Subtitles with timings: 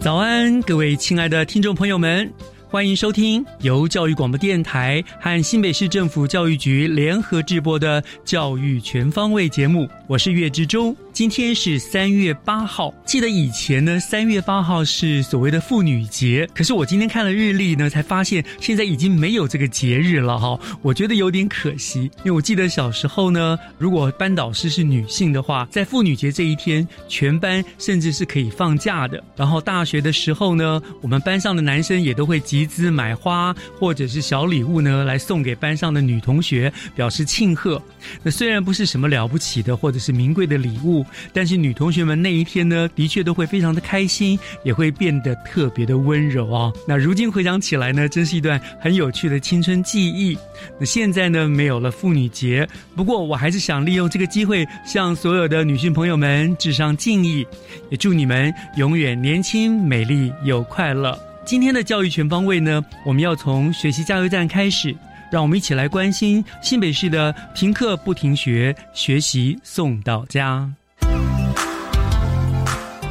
[0.00, 2.32] 早安，各位亲爱的听众朋友们，
[2.70, 9.86] 欢迎收听由教育广播电台和新北市政府教育局联合制播的《教育全方位》节目。
[10.06, 10.96] 我是岳志忠。
[11.12, 16.48] 今天是三月八号，记得以前呢，三月八号是所谓的妇女节。
[16.54, 20.58] 可是我今天看了日历呢，才发现现在已经没有这个节日了哈。
[20.80, 29.22] 我觉得有点可惜，因为我记得小时候呢，如果班导师是女性的话，在妇女节这一天，全班甚至是可以放假的。
[29.36, 37.82] 然后大学的时候呢，我们班上的男生也都会集资买花或者是小礼物呢，来送给班上的女同学，表示庆贺。
[38.22, 40.99] 那虽然不是什么了不起的或者是名贵的礼物。
[41.32, 46.72] 但是女同学们那一天呢，的确都会非常的开心，也会变得特别的温柔啊。
[46.86, 50.36] 那如今回想起来呢，真是一段很有趣的青春记忆。
[50.78, 57.46] 那现在呢，没有了妇女节，不过我还是想利用这个机会，向所有的女性朋友们致上敬意，
[57.90, 61.18] 也祝你们永远年轻、美丽又快乐。
[61.44, 64.94] 今天的教育全方位呢，我们要从学习加油站开始。
[65.32, 70.68] 让我们一起来关心新北市的停课不停学，学习送到家。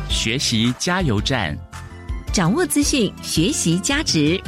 [0.09, 1.55] 学习加油站，
[2.33, 4.41] 掌握资讯，学习加值。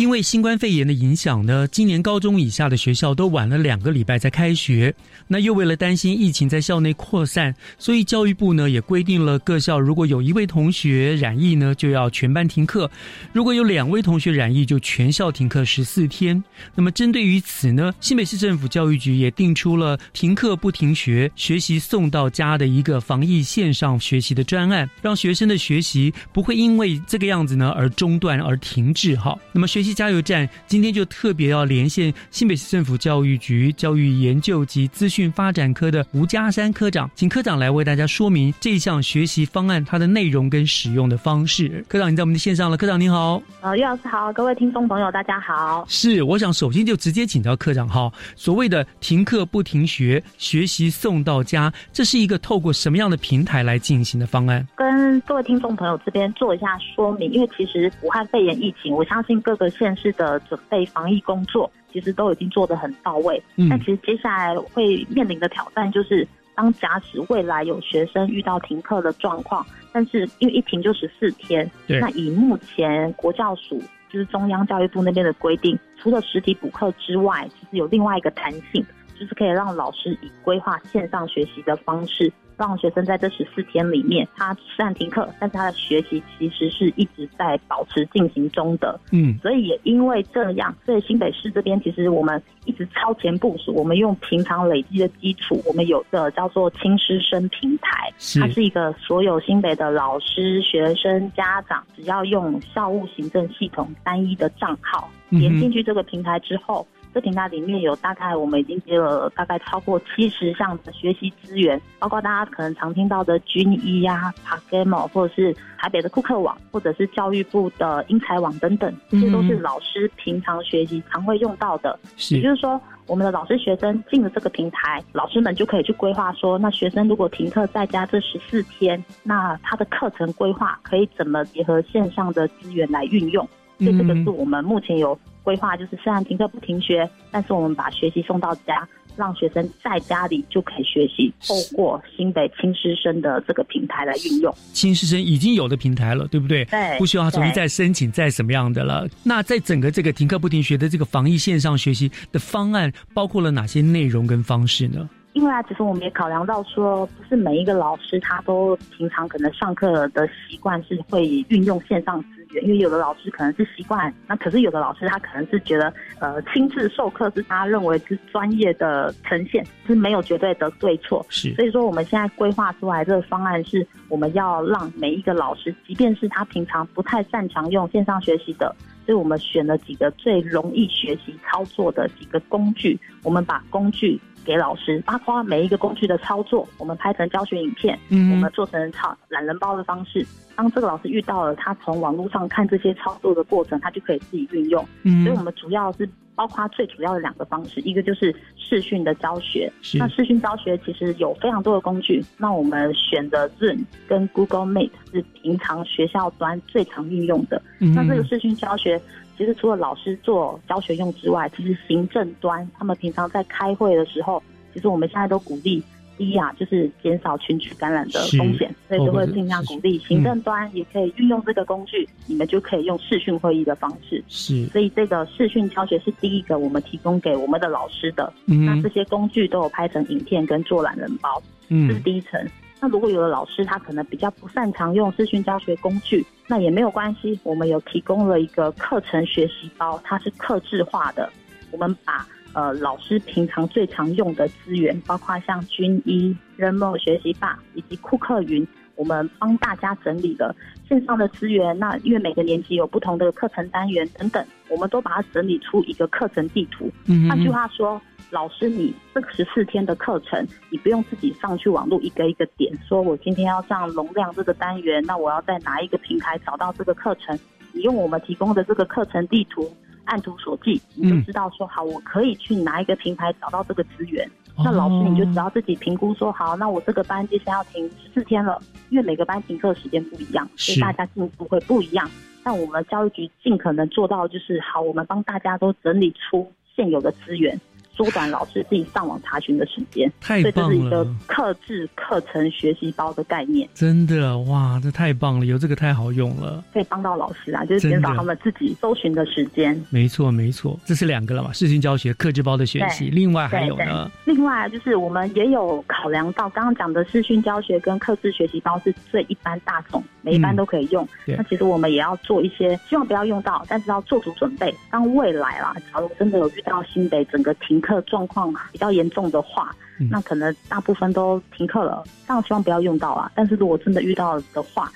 [0.00, 4.94] 因为新冠肺炎的影响呢，今年高中以下的学校都晚了两个礼拜才开学。
[5.28, 12.88] 那又为了担心疫情在校内扩散，所以教育部呢也规定了各校如果有一位同学染疫呢，就要全班停课；
[13.34, 16.42] 如果有两位同学染疫，就全校停课十四天。
[16.74, 29.14] 那么针对于此呢，新北市政府教育局也定出了停课不停学，学习送到家的一个防疫线上学习的专案，让学生的学习不会因为这个样子呢而中断而停滞。
[29.14, 29.89] 哈，那么学习。
[29.94, 41.84] 加油站今天就特别要连线新北市政府教育局教育研究及资讯发展科的吴家山科长，请科长来为大家说明这一项学习方案它的内容跟使用的方式。
[41.88, 43.42] 科长，你在我们的线上了，科长您好。
[43.62, 45.84] 呃，岳老师好，各位听众朋友大家好。
[45.88, 54.66] 是，我想首先就直接请教科长哈，所谓的停课不停学，学习送到家，这是一个透过什么样的平台来进行的方案？
[54.76, 59.70] 跟各位听众朋友这边做一下说明，因为其实武汉肺炎疫情，我相信各个。
[59.80, 78.84] 县市的准备防疫工作其实都已经做得很到位，但其实接下来会面临的挑战就是，当假使未来有学生遇到停课的状况，但是因为一停就十四天，那以目前国教署就是中央教育部那边的规定，除了实体补课之外，其实有另外一个弹性，
[79.18, 82.30] 就是可以让老师以规划线上学习的方式。
[82.66, 89.00] 让学生在这十四天里面，他虽然停课，但是他的学习其实是一直在保持进行中的。
[89.12, 106.86] 嗯，所以也因为这样，所以新北市这边其实我们一直超前部署，我们用平常累积的基础，我们有个叫做轻师生平台，它是一个所有新北的老师、学生、家长，只要用校务行政系统单一的账号连进去这个平台之后。
[107.12, 121.98] 这平台里面有大概我们已经接了大概超过七十项的学习资源，包括大家可能常听到的军医呀、p a g a m o 或者是台北的库克网，或者是教育部的英才网等等，这些都是老师平常学习常会用到的。
[122.30, 133.44] 也就是说，我们的老师学生进了这个平台，老师们就可以去规划说，那学生如果停课在家这十四天，那他的课程规划可以怎么结合线上的资源来运用？
[133.78, 135.18] 所以这个是我们目前有。
[135.42, 144.54] 规划就是虽然停课不停学，但是我们把学习送到家，让学生在家里就可以学习，透过新北轻师生的这个平台来运用。
[144.72, 146.64] 轻师生已经有的平台了，对不对？
[146.66, 149.08] 对，不需要重新再申请再什么样的了。
[149.24, 155.08] 那在整个这个停课不停学的这个防疫线上学习的方案，包括了哪些内容跟方式呢？
[155.32, 171.24] 因为啊，其实我们也考量到说，不是每一个老师他都平常可能上课的习惯是会运用线上资源，因为有的老师可能是习惯，那可是有的老师他可能是觉得，呃，亲自授课是他认为是专业的呈现，是没有绝对的对错。
[171.28, 178.74] 是，所以说我们现在规划出来这个方案是，我们要让每一个老师，即便是他平常不太擅长用线上学习的，
[179.06, 184.20] 所以我们选了几个最容易学习操作的几个工具，我们把工具。
[184.44, 190.26] 给老师，包括每一个工具的操作，我们拍成教学影片，嗯，我们做成操懒人包的方式。
[190.56, 194.84] 当这个老师遇到了，他从网络上看这些操作的过程，他就可以自己运用。
[195.02, 199.72] 嗯，所以我们主要是包括最主要的两个方式，一个就是视讯的教学。
[199.94, 207.60] 那视讯教学其实有非常多的工具，那我们选的 Zoom 跟 Google Meet 是平常学校端最常运用的。
[207.78, 209.00] 那这个视讯教学。
[209.40, 214.42] 其实除了老师做教学用之外，其实行政端他们平常在开会的时候，
[214.74, 215.82] 其实我们现在都鼓励
[216.18, 224.22] 第一啊，就是减少群聚感染的风险，所以就会尽量鼓励行政端也可以运用这个工具，你们就可以用视讯会议的方式。
[224.28, 228.30] 是，所以这个视讯教学是第一个我们提供给我们的老师的。
[228.44, 232.46] 那这些工具都有拍成影片跟做懒人包，这是第一层。
[232.80, 241.30] 那如果有的老师他可能比较不擅长用视讯教学工具，那也没有关系，我们有提供了一个课程学习包，它是客制化的。
[241.70, 248.66] 我们把呃老师平常最常用的资源，包括像军医、人某学习吧以及库克云，
[248.96, 250.56] 我们帮大家整理了
[250.88, 251.78] 线上的资源。
[251.78, 256.90] 那因为每个年级有不同的课程单元等等，我们都把它整理出一个课程地图。
[257.28, 258.00] 换句话说。
[258.30, 267.38] 老师，你这十四天的课程，你不用自己上去网络一个一个点，说我今天要上容量这个单元，那我要在哪一个平台找到这个课程？
[267.72, 269.72] 你用我们提供的这个课程地图，
[270.04, 274.28] 按图索骥，你就知道说好，我可以去哪一个平台找到这个资源。
[274.62, 278.60] 那老师你就只要自己评估说好，那我这个班接下来要停十四天了，
[278.90, 282.08] 因为每个班停课时间不一样，所以大家进度会不一样。
[282.42, 287.58] 但我们教育局尽可能做到就是好，我们帮大家都整理出现有的资源。
[287.92, 290.68] 缩短老师自己上网查询的时间，太棒了！
[290.68, 295.46] 这是一个克制课程学习包的概念，真的哇，这太棒了！
[295.46, 299.78] 有这个太好用了，可以帮到老师啊，就是减少他们自己搜寻的时间。
[299.90, 301.52] 没错，没错，这是两个了嘛？
[301.52, 304.10] 视讯教学、克制包的学习，另外还有呢？
[304.24, 311.06] 另外就是我们也有考量到刚刚讲的视讯教学跟克制学习包是最一般大众，每一班都可以用。
[311.26, 314.74] 那其实我们也要做一些，希望不要用到，但是要做足准备。
[314.90, 317.90] 当未来啦，假如真的有遇到新北整个停课。
[317.90, 319.74] 课状况比较严重的话，
[320.08, 322.04] 那可能大部分都停课了。
[322.24, 323.28] 当然希望不要用到啊。
[323.34, 324.88] 但是如果真的遇到的话，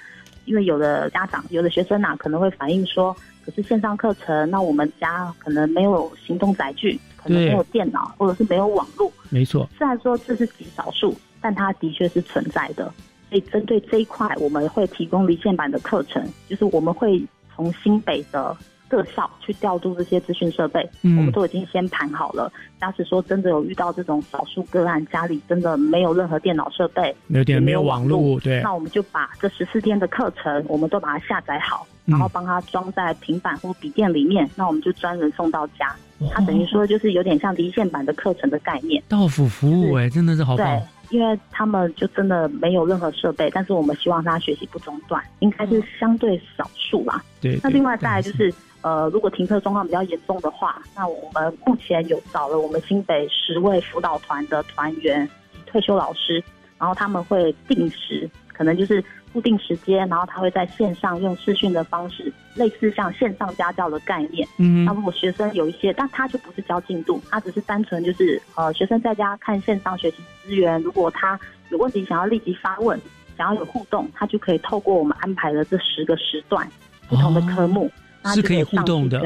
[0.44, 3.12] 因为有的家长、有的学生呐，可能会反映说，
[3.44, 9.10] 可是线上课程，那我们家可能没有行动载具，可能没有电脑，或者是没有网络。
[9.28, 9.68] 没错。
[9.76, 12.84] 虽然说这是极少数，但它的确是存在的。
[13.28, 17.20] 所以针对这一块，我们会提供离线版的课程，就是我们会
[17.56, 18.56] 从新北的。
[18.94, 22.48] 各校去调度这些资讯设备，我们都已经先盘好了。
[22.80, 35.92] 假使说真的有遇到这种少数个案，家里真的没有任何电脑设备，没有电没有网络，对，那我们就把这十四天的课程，我们都把它下载好，然后帮他装在平板或笔电里面，那我们就专人送到家。
[36.32, 40.80] 它等于说就是有点像离线版的课程的概念，到府服务哎，真的是好棒。
[41.10, 47.22] 因为他们就真的没有任何设备，但是我们希望他学习不中断，应该是相对少数啦。
[47.40, 47.58] 对。
[47.62, 48.54] 那另外再来就是。
[48.84, 55.26] 呃，如果停课状况比较严重的话，那我们目前有找了我们新北十位辅导团的团员、
[55.64, 56.44] 退休老师，
[56.78, 64.46] 然后他们会定时，可能就是固定时间，然后他会在线上用视讯的方式，类似像线上家教的概念。
[64.58, 64.84] 嗯。
[64.84, 73.00] 那如果学生有一些，但他就不是教进度，他只是单纯就是呃，学生在家看线上学习资源，如果他有问题想要立即发问，
[73.38, 76.68] 想要有互动，他就可以透过我们安排的这十个时段
[77.08, 77.90] 不同的科目。
[78.32, 79.20] 是可以互动的，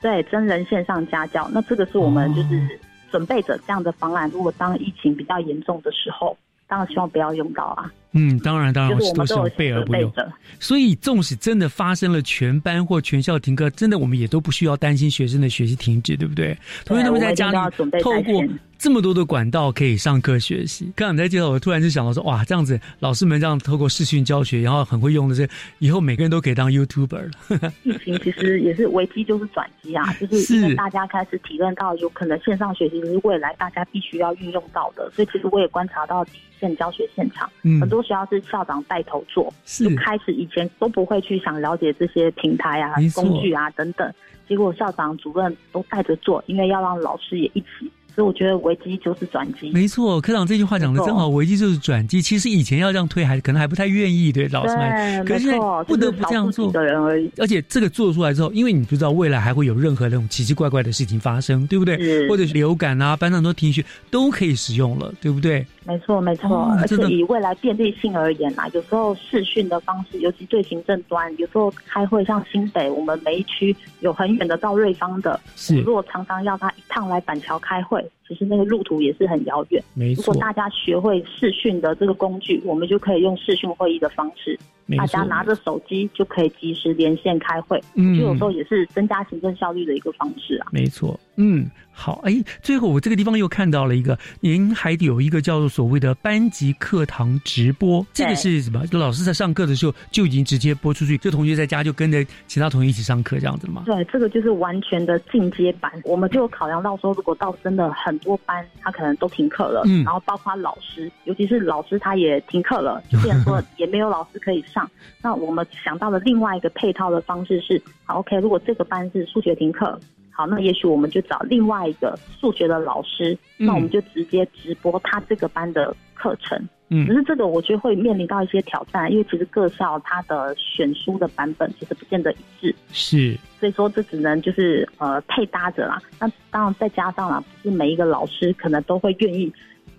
[0.00, 2.80] 对真人线上家教，那这个是我们就是
[3.10, 4.28] 准备着这样的方案。
[4.32, 7.90] 如果当疫情比较严重的时候，当然希望不要用到啊。
[8.14, 10.12] 嗯，当然当然，我们都备而不用。
[10.60, 16.56] 所以，纵使真的发生了全班或全校停课，真的我们也都不需要担心学生的学习停止，对不对？
[16.84, 17.56] 同学他们在家里
[18.02, 18.44] 透过。
[18.82, 20.90] 这么多的管道可以上课学习。
[20.96, 25.48] 刚刚你在介绍，我突然就想到说，哇，这样子老师们这样透过视讯教学，然后很会用的是，
[25.78, 27.72] 以后每个人都可以当 YouTuber 了。
[27.84, 36.26] 疫情其实也是危机， 就是转机啊，就是大家开始体认到有可能线上学习是未来大家必须要运用到的，所以其实我也观察到。
[36.58, 44.08] 现教学现场，很多学校是校长带头做，就开始以前都不会去想了解这些平台啊、工具啊等等，
[44.48, 47.90] 结果校长、主任都带着做，因为要让老师也一起。
[48.14, 49.70] 所以我觉得危机就是转机。
[49.70, 52.20] 没错，科长这句话讲的真好，危机就是转机。
[52.20, 55.24] 其实以前要这样推，还可能还不太愿意，对老师们。
[55.24, 55.52] 可是
[55.86, 57.30] 不得不这样做的人而已。
[57.38, 62.28] 而且这个做出来之后，因为你不知道未来还会有任何那种奇奇怪怪的事情发生，对不对？
[62.28, 65.66] 或者流感啊，班上都停学，都可以使用了，对不对？
[65.84, 66.76] 没错，没错。
[66.80, 78.04] 而且以未来便利性而言啊，有时候视讯的方式，尤其对行政端，有时候开会，像新北，我们每一区有很远的到瑞芳的，是如果常常要他一趟来板桥开会。
[78.28, 79.82] 其实那个路途也是很遥远。
[79.92, 84.58] 没错，如果大家学会视讯的这个工具，我们就可以用视讯会议的方式，
[84.96, 87.78] 大家拿着手机就可以及时连线开会。
[87.94, 90.68] 嗯，就有时候也是增加行政效率的一个方式啊。
[90.72, 91.70] 没错，嗯。
[91.94, 98.86] 好，哎，最后我这个地方又看到了一个，您还有一个叫做所谓的班级课堂直播，这个是什么？
[98.86, 103.82] 就老师在上课的时候就已经直接播出去，就同学在家就跟着其他同学一起上课这样子吗？
[103.84, 105.92] 对，这个就是完全的进阶版。
[106.04, 114.90] 我们就考量到说，如果到真的很多班他可能都停课了，嗯，然后包括老师，尤其是老师他也停课了，就变成说也没有老师可以上。
[115.20, 120.00] 那我们想到的另外一个配套的方式是，好，OK，如果这个班是数学停课。
[120.32, 126.58] 好，那也许我们就找另外一个数学的老师，那我们就直接直播他这个班的课程。
[126.88, 132.74] 嗯，只是这个我觉得会面临到一些挑战，因为其实各校它的选书的版本其实不见得一致。
[132.90, 136.00] 是，所以说这只能就是呃配搭着啦。
[136.18, 139.52] 那当然再加上啦，不是每一个老师可能都会愿意。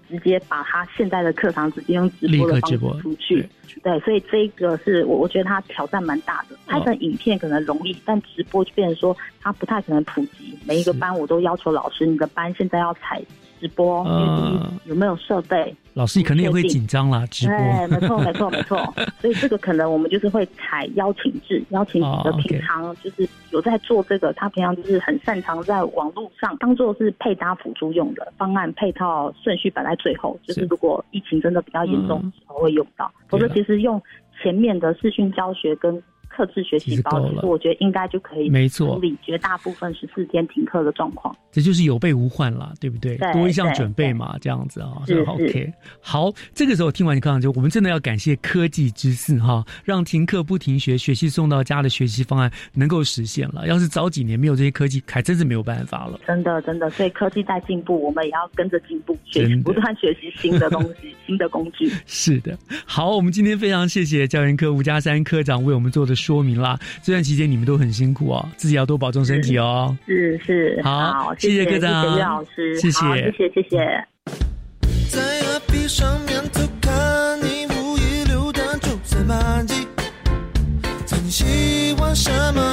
[0.10, 3.48] 直接把他现在的课堂直接用直播的方式出去，
[3.82, 6.56] 对，所以这个是我我觉得他挑战蛮大的。
[6.66, 10.58] 拍成影片可能容易，但直播就变成说他不太可能普及。
[10.66, 13.22] 每一个班我都要求老师，你的班现在要采
[13.64, 14.06] 直播，
[14.84, 15.74] 有没有设备？
[15.94, 17.56] 老师肯定也会紧张啦，直播。
[17.56, 18.94] 对，没错，没错，没错。
[19.22, 34.02] 所以这个可能我们就是会采邀请制，邀请的平常就是有在做这个，他平常就是很擅长在网络上当做是配搭辅助用的方案，配套顺序摆在最后，就是如果疫情真的比较严重的时候会用到，否则其实用
[34.42, 36.04] 前面的视讯教学跟。
[36.36, 41.36] 克制学习包，其实我觉得应该就可以没错处理绝大部分十四天停课的状况。
[41.52, 43.16] 这就是有备无患了，对不对？
[43.32, 45.72] 多一项准备嘛，这样子啊，是 OK。
[46.02, 53.68] 好，这个时候听完你刚刚就，我们真的要感谢科技之四哈，让停课不停学、学习送到家的学习方案能够实现了。
[53.68, 56.20] 要是早几年没有这些科技，还真是没有办法了。
[56.26, 61.88] 真的，真的，所以科技在进步，我们也要跟着进步，学习不断学习新的东西、 新的工具。
[62.08, 66.80] 是的，好，我们今天非常谢谢教研科吴家山科长为我们做的说明啦。
[67.02, 69.96] 这段期间你们都很辛苦哦，自己要多保重身体哦。
[70.08, 73.00] 是是，好，谢谢科长，谢谢老师，谢谢，
[73.32, 74.08] 谢谢谢谢。
[75.10, 75.20] 在
[76.26, 79.88] 面偷看你无意留的蛛丝马迹，
[81.06, 82.73] 曾喜欢什么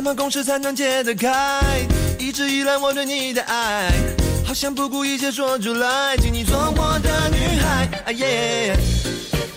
[0.00, 1.60] 什么公式才能解得开？
[2.18, 3.92] 一直以来我对你的爱，
[4.46, 7.86] 好像不顾一切说出来，请你做我的女孩。
[8.06, 8.74] 啊耶！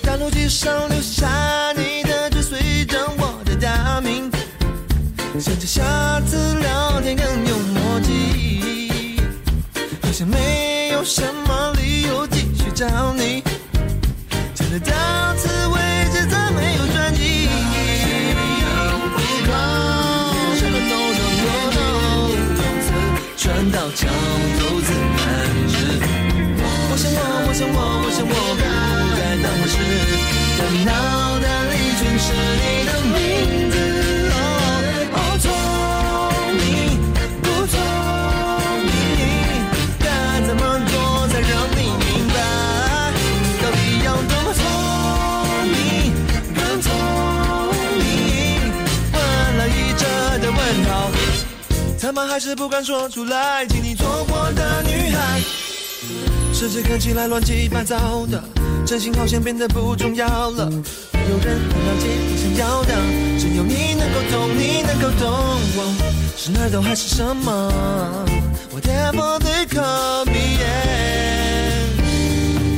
[0.01, 1.29] 大路机上留下
[1.77, 4.29] 你的，只随着我的大名，
[5.39, 5.81] 想着下
[6.27, 9.21] 次聊天更有默契。
[10.01, 13.41] 好像没有什么理由继续找你，
[14.53, 14.93] 真的到
[15.37, 15.79] 此为
[16.11, 17.42] 止，再没有转机。
[23.95, 24.97] 桥头自然
[25.69, 25.75] 直。
[26.89, 28.61] 我想我，我想我，我想我不
[29.15, 29.75] 该当回事。
[52.33, 55.39] 还是不敢说出来，请你做我的女孩。
[56.51, 58.43] 世界看起来乱七八糟的，
[58.87, 60.65] 真心好像变得不重要了。
[60.65, 62.95] 没有人能了解我想要的，
[63.37, 65.29] 只有你能够懂，你能够懂。
[65.75, 65.85] 我
[66.35, 67.71] 是哪儿都还是什么
[68.73, 70.57] ？Whatever they call me,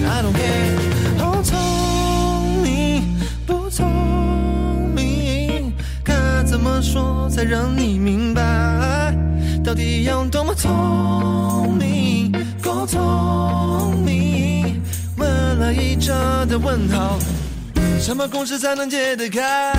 [0.05, 1.17] I don't care.
[1.17, 3.15] 好聪明
[3.47, 3.87] 不聪
[4.93, 5.71] 明，
[6.03, 8.74] 该怎么说才让你明白？
[9.65, 12.31] 到底有多么聪明，
[12.61, 14.79] 够聪明？
[15.17, 17.17] 问了一车的问号，
[17.99, 19.73] 什么公式才能解得开？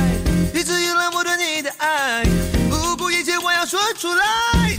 [0.52, 2.24] 一直以来我对你的爱，
[2.68, 4.75] 不顾一切我要说出来，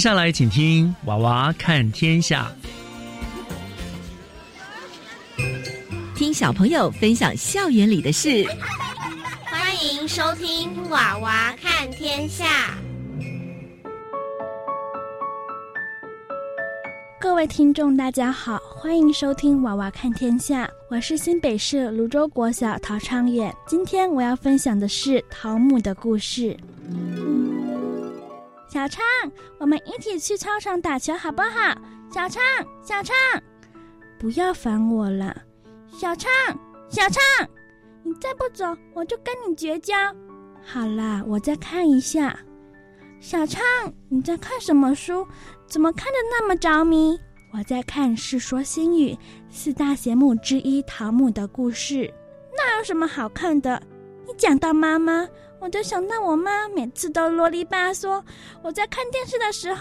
[0.00, 2.50] 接下来，请听《娃娃看天下》，
[6.16, 8.42] 听小朋友分享校园里的事。
[9.44, 12.70] 欢迎收听《娃娃看天下》。
[17.20, 23.54] 各位听众，大家好，欢迎收听《娃娃看天下》，我是新北市泸州国小陶昌远。
[23.66, 26.56] 今天我要分享的是桃木的故事。
[28.72, 29.02] 小昌，
[29.58, 31.74] 我们一起去操场打球好不好？
[32.08, 32.40] 小昌，
[32.80, 33.16] 小昌，
[34.16, 35.36] 不要烦我了。
[35.88, 36.30] 小昌，
[36.88, 37.20] 小昌，
[38.04, 39.96] 你再不走，我就跟你绝交。
[40.64, 42.38] 好啦，我再看一下。
[43.18, 43.60] 小昌，
[44.08, 45.26] 你在看什么书？
[45.66, 47.18] 怎么看的那么着迷？
[47.52, 49.14] 我在看《世说新语》
[49.50, 52.08] 四大贤母之一陶木的故事。
[52.56, 53.82] 那有什么好看的？
[54.28, 55.26] 你讲到妈妈。
[55.60, 58.22] 我就想到我妈每次都啰里吧嗦。
[58.62, 59.80] 我在看电视的时候，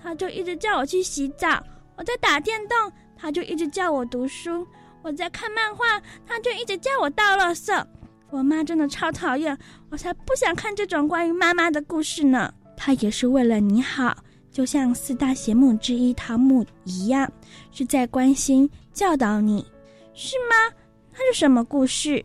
[0.00, 1.60] 她就一直叫我去洗澡；
[1.96, 4.64] 我在打电动，她就一直叫我读书；
[5.02, 7.84] 我在看漫画，她就一直叫我倒垃圾。
[8.30, 9.56] 我妈真的超讨厌，
[9.90, 12.52] 我才不想看这种关于妈妈的故事呢。
[12.76, 14.16] 她也是为了你好，
[14.52, 17.30] 就像四大贤母之一桃木一样，
[17.72, 19.66] 是在关心教导你，
[20.14, 20.74] 是吗？
[21.12, 22.24] 那是什么故事？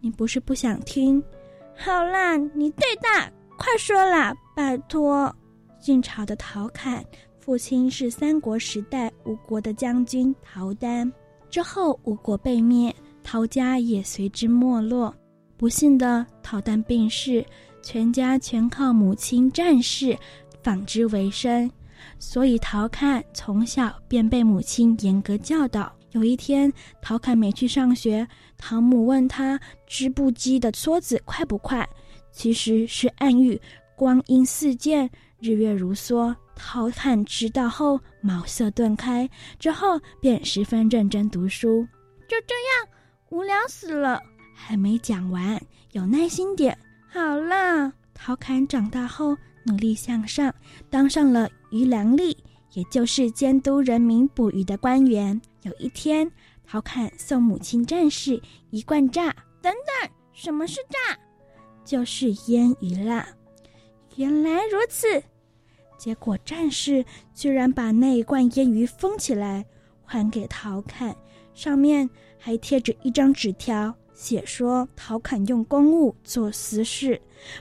[0.00, 1.22] 你不是不想听？
[1.82, 3.08] 好啦，你对的，
[3.56, 5.34] 快说啦，拜托。
[5.80, 7.02] 晋朝的陶侃，
[7.38, 11.10] 父亲是三国时代吴国的将军陶丹。
[11.48, 15.14] 之后吴国被灭，陶家也随之没落。
[15.56, 17.42] 不幸的陶丹病逝，
[17.80, 20.14] 全家全靠母亲战士
[20.62, 21.70] 纺织为生，
[22.18, 25.90] 所以陶侃从小便被母亲严格教导。
[26.12, 28.26] 有一天，陶侃没去上学。
[28.56, 31.88] 汤姆问他：“织布机的梭子快不快？”
[32.32, 33.60] 其实是暗喻
[33.96, 36.34] 光阴似箭，日月如梭。
[36.54, 41.86] 陶侃知道后茅塞顿开，之后便十分认真读书。
[42.28, 42.88] 就这样，
[43.30, 44.20] 无聊死了。
[44.54, 45.60] 还没讲完，
[45.92, 46.76] 有耐心点。
[47.08, 50.54] 好了，陶侃长大后努力向上，
[50.90, 52.36] 当上了渔良吏，
[52.72, 55.40] 也就是监督人民捕鱼的官员。
[55.62, 56.30] 有一天。
[56.72, 61.18] 陶侃送母亲战士一罐炸，等等，什么是炸？
[61.84, 63.26] 就是腌鱼啦。
[64.14, 65.20] 原来如此，
[65.98, 67.04] 结果战士
[67.34, 69.66] 居然把那一罐腌鱼封起来，
[70.04, 71.16] 还给陶侃，
[71.54, 77.18] 上面还贴着一张纸条，写说陶侃用公务做私事，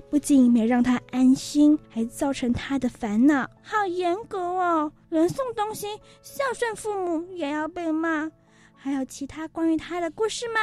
[0.10, 3.50] 不仅没让他安心，还造成他的烦恼。
[3.62, 5.88] 好严格哦，人送东西
[6.22, 8.30] 孝顺父母也要被骂。
[8.76, 10.60] 还有其他关于他的故事吗？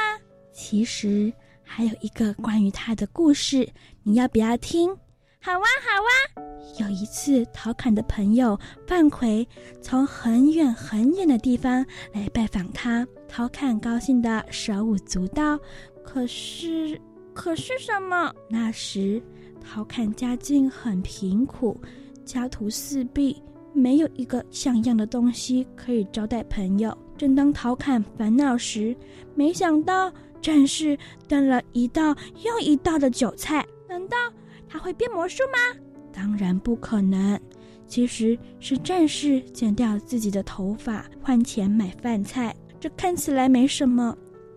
[0.53, 1.33] 其实
[1.63, 3.67] 还有一个关于他的故事，
[4.03, 4.95] 你要不要听？
[5.47, 6.43] 好哇，好哇！
[6.77, 9.47] 有一次，陶侃的朋友范奎
[9.81, 15.57] 从很远很远的地方来拜访他，陶侃高兴的手舞足蹈。
[16.03, 16.99] 可是，
[17.33, 18.29] 可是什么？
[18.49, 19.23] 那时，
[19.63, 21.79] 陶侃家境很贫苦，
[22.25, 26.93] 家徒四壁，没有一个像样的东西可以招待朋友。
[27.17, 28.93] 正当陶侃烦恼时，
[29.33, 33.65] 没想到战士端了一道又一道的酒菜。
[33.87, 34.17] 难道
[34.67, 35.79] 他会变魔术吗？
[36.11, 37.39] 当然不可能。
[37.87, 42.53] 其实是战士剪掉自己的头发换钱买饭菜。
[42.79, 44.15] 这看起来没什么，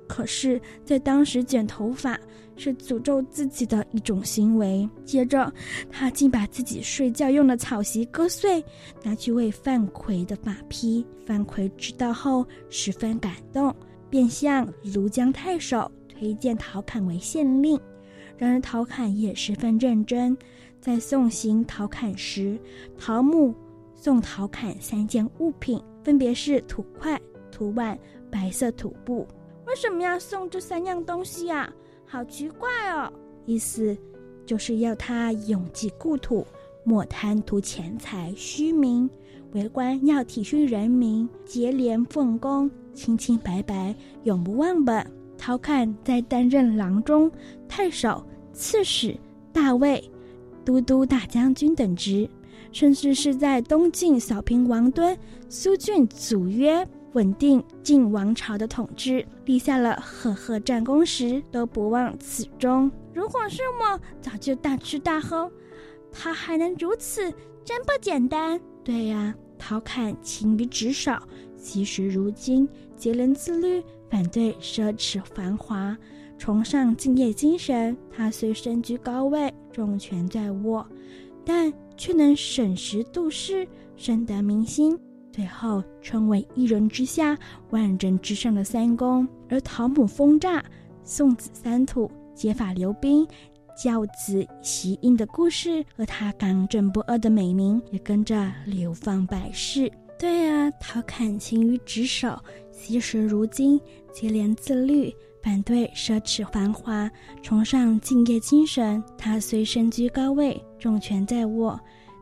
[0.09, 2.19] 可是，在当时剪头发
[2.57, 4.89] 是诅咒自己的一种行为。
[5.05, 5.51] 接着，
[5.91, 8.63] 他竟把自己睡觉用的草席割碎，
[9.05, 11.07] 拿去喂范奎的马匹。
[11.25, 13.75] 范奎知道后十分感动，
[14.11, 17.81] 便向庐江太守推荐陶侃为县令。
[18.41, 20.35] 然而，陶侃也十分认真。
[20.81, 22.59] 在送行陶侃时，
[22.97, 23.55] 陶母
[23.95, 27.21] 送陶侃三件物品，分别是土块、
[27.53, 27.99] 土碗、
[28.31, 29.29] 白色土布。
[29.67, 31.71] 为什么要送这三样东西呀？
[32.07, 33.13] 好奇怪哦！
[33.45, 33.95] 意思
[34.47, 36.47] 就是要他永记故土，
[36.83, 39.07] 莫贪图钱财虚名；
[39.53, 45.07] 为官要体恤人民，节廉奉公，清清白白，永不忘本。
[45.37, 47.31] 陶侃在担任郎中、
[47.67, 48.23] 太守、
[48.53, 49.17] 刺史、
[49.53, 50.11] 大尉。
[50.63, 52.29] 都督大将军等职，
[52.71, 55.17] 甚至是在东晋扫平王敦、
[55.49, 62.93] 苏峻祖约，稳定晋王朝的统治，立下了赫赫战功时，都不忘此衷。
[63.15, 65.51] 如果是我，早就大吃大喝。
[66.13, 67.33] 他还能如此，
[67.65, 68.61] 真不简单。
[68.85, 71.13] 对呀，陶侃勤于职守，
[71.57, 75.97] 惜时如金，节廉自律，反对奢侈繁华。
[76.41, 80.85] 崇尚敬业精神，他虽身居高位，重权在握，
[81.45, 84.99] 但却能审时度势，深得民心。
[85.31, 87.37] 最后成为一人之下，
[87.69, 89.29] 万人之上的三公。
[89.51, 90.65] 而陶母封诈，
[91.05, 93.29] 送子三土，结发留兵，
[93.77, 99.93] 教子习音的故事，和他刚正不阿的美名，也跟着流芳百世。
[100.19, 102.35] 对啊，陶侃勤于职守，
[102.73, 103.79] 惜时如金，
[104.11, 105.15] 节廉自律。
[105.43, 107.11] 反对奢侈繁华，
[107.43, 109.03] 崇尚敬业精神。
[109.17, 111.81] 他虽身居高位，重权在握，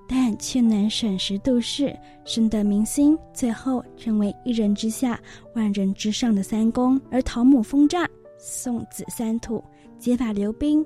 [0.09, 3.19] 但却能审时度势，深得民心。
[3.35, 5.21] 最后成为一人之下，
[5.55, 7.01] 万人之上的三公。
[7.11, 9.63] 而陶母封诈，送子三土，
[9.99, 10.85] 结发留兵，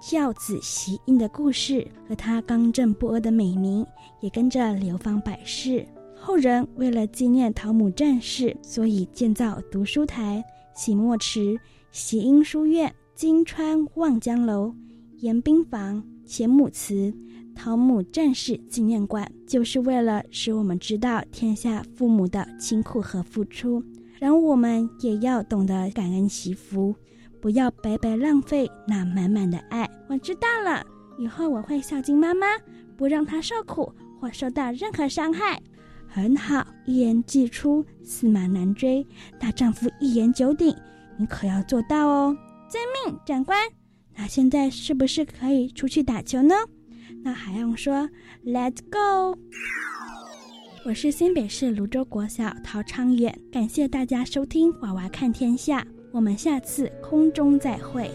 [0.00, 3.86] 教子习印的故事，和他刚正不阿的美名，
[4.20, 5.86] 也跟着流芳百世。
[6.16, 10.44] 后人为了纪念陶母战士，所以建造读书台。
[10.80, 11.60] 洗墨池、
[11.92, 14.74] 习音书院、金川望江楼、
[15.18, 17.12] 迎宾房、钱母祠、
[17.54, 23.84] 陶母战士纪念馆，就是为了使我们知道天下父母的辛苦和付出。
[24.18, 26.94] 然后我们也要懂得感恩惜福，
[27.42, 29.86] 不要白白浪费那满满的爱。
[30.08, 30.82] 我知道了，
[31.18, 32.46] 以后我会孝敬妈妈，
[32.96, 35.60] 不让她受苦或受到任何伤害。
[36.12, 39.06] 很好，一言既出，驷马难追。
[39.38, 40.74] 大丈夫一言九鼎，
[41.16, 42.36] 你可要做到哦！
[42.68, 43.56] 遵命，长官。
[44.16, 46.54] 那现在是不是可以出去打球呢？
[47.22, 48.10] 那还用说
[48.44, 49.38] ？Let's go！
[50.84, 58.10] 我是新北市泸州国小陶昌远，感谢大家收听《娃娃看天下》，我们下次空中再会。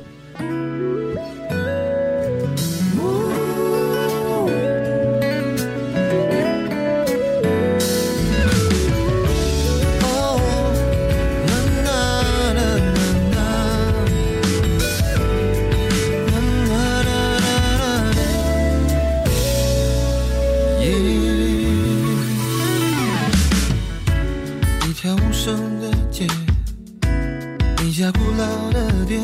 [27.96, 29.24] 一家古老的店，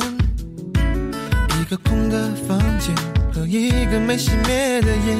[1.59, 2.95] 一个空的房间
[3.33, 5.17] 和一个没熄灭的烟。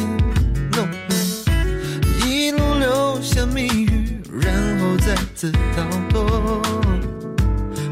[2.25, 6.61] 一路留下谜语，然后再次逃脱，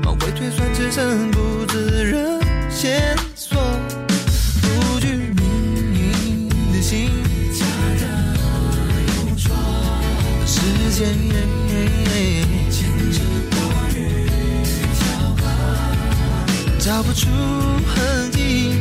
[0.06, 2.40] 往回推算只剩不自然
[2.72, 3.60] 线索，
[4.62, 6.82] 不具名的。
[10.46, 10.62] 时
[10.98, 11.59] 间。
[17.00, 17.30] 找不出
[17.96, 18.74] 痕迹，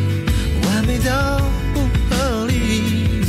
[0.64, 1.40] 完美到
[1.72, 3.22] 不合理，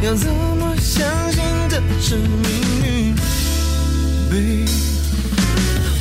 [0.00, 2.48] 要怎么相信这是命
[2.84, 3.16] 运
[4.30, 4.64] ？Baby，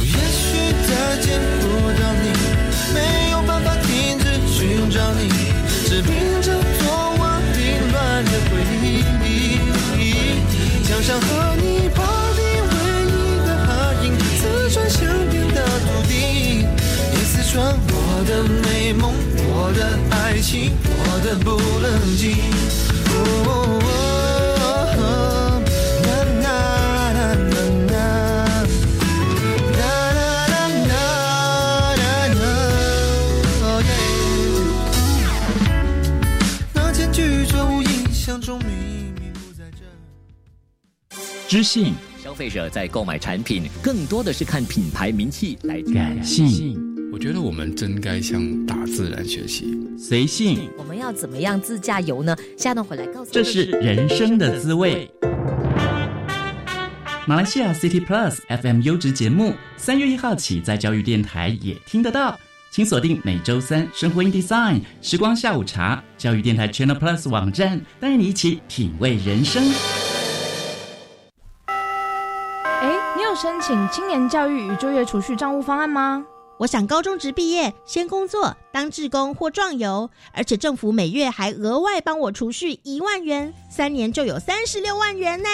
[0.03, 1.65] 也许再见不
[1.99, 2.29] 到你，
[2.93, 5.27] 没有办法停止寻找你，
[5.89, 6.13] 只凭
[6.43, 6.53] 着
[6.85, 9.01] 过往凌乱的回忆，
[10.87, 12.03] 墙上和你拍
[12.35, 12.39] 的
[12.69, 12.75] 唯
[13.09, 13.13] 一
[13.47, 16.67] 的合影，刺穿相片的土地，
[17.15, 17.84] 一丝穿。
[20.87, 22.35] 我的不冷静。
[41.47, 45.81] 知性消费者在购买产品，更多的是看品牌名气来。
[45.93, 50.69] 感性我觉得我们真该向大自然学习，随性。
[50.77, 52.35] 我们要怎么样自驾游呢？
[52.57, 53.31] 下段回来告诉。
[53.31, 55.09] 这是人生的滋味。
[57.25, 62.37] 马来西亚 City Plus FM 优质节目，三月一号起在教育电台也听得到，
[62.69, 69.63] 请锁定每周三生活 in Design 时光下午茶，教育电台 Channel Plus 网站，带你一起品味人生。
[72.81, 76.25] 哎，你有申请青年教育与就业储蓄账户方案吗？
[76.57, 85.49] 我想高中职毕业先工作，当志工或壮游，而且政府每月还额外帮我储蓄一万元，三年就有三十六万元呢。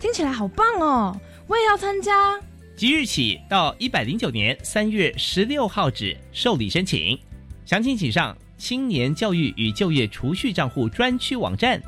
[0.00, 1.14] 听起来好棒哦！
[1.46, 2.40] 我也要参加。
[2.74, 7.18] 即日起到一百零九年三月十六号止受理申请，
[7.66, 11.82] 详情请上青年教育与就业储蓄账户专区网站。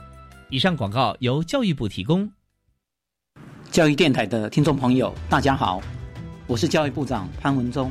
[0.51, 2.31] 以上广告由教育部提供。
[3.71, 5.81] 教育电台的听众朋友，大家好，
[6.47, 7.91] 我是教育部长潘文忠。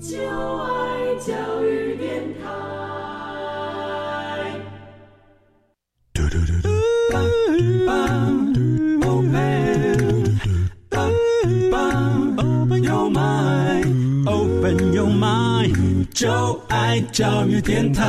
[0.00, 0.16] 就
[0.58, 2.70] 爱教育电台。
[7.90, 8.29] Open
[16.20, 16.28] 就
[16.68, 18.04] 爱教育电台。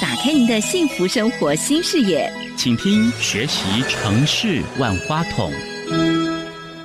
[0.00, 5.50] 打开您的幸福生活新视野，请听学习城市万花筒。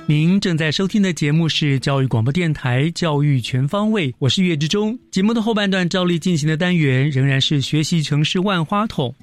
[0.06, 4.98] 您正在收听的节目是教育广播电台《教育全方位》，我是岳志忠。
[5.12, 9.14] 节目的后半段照例进行的单元仍然是学习城市万花筒。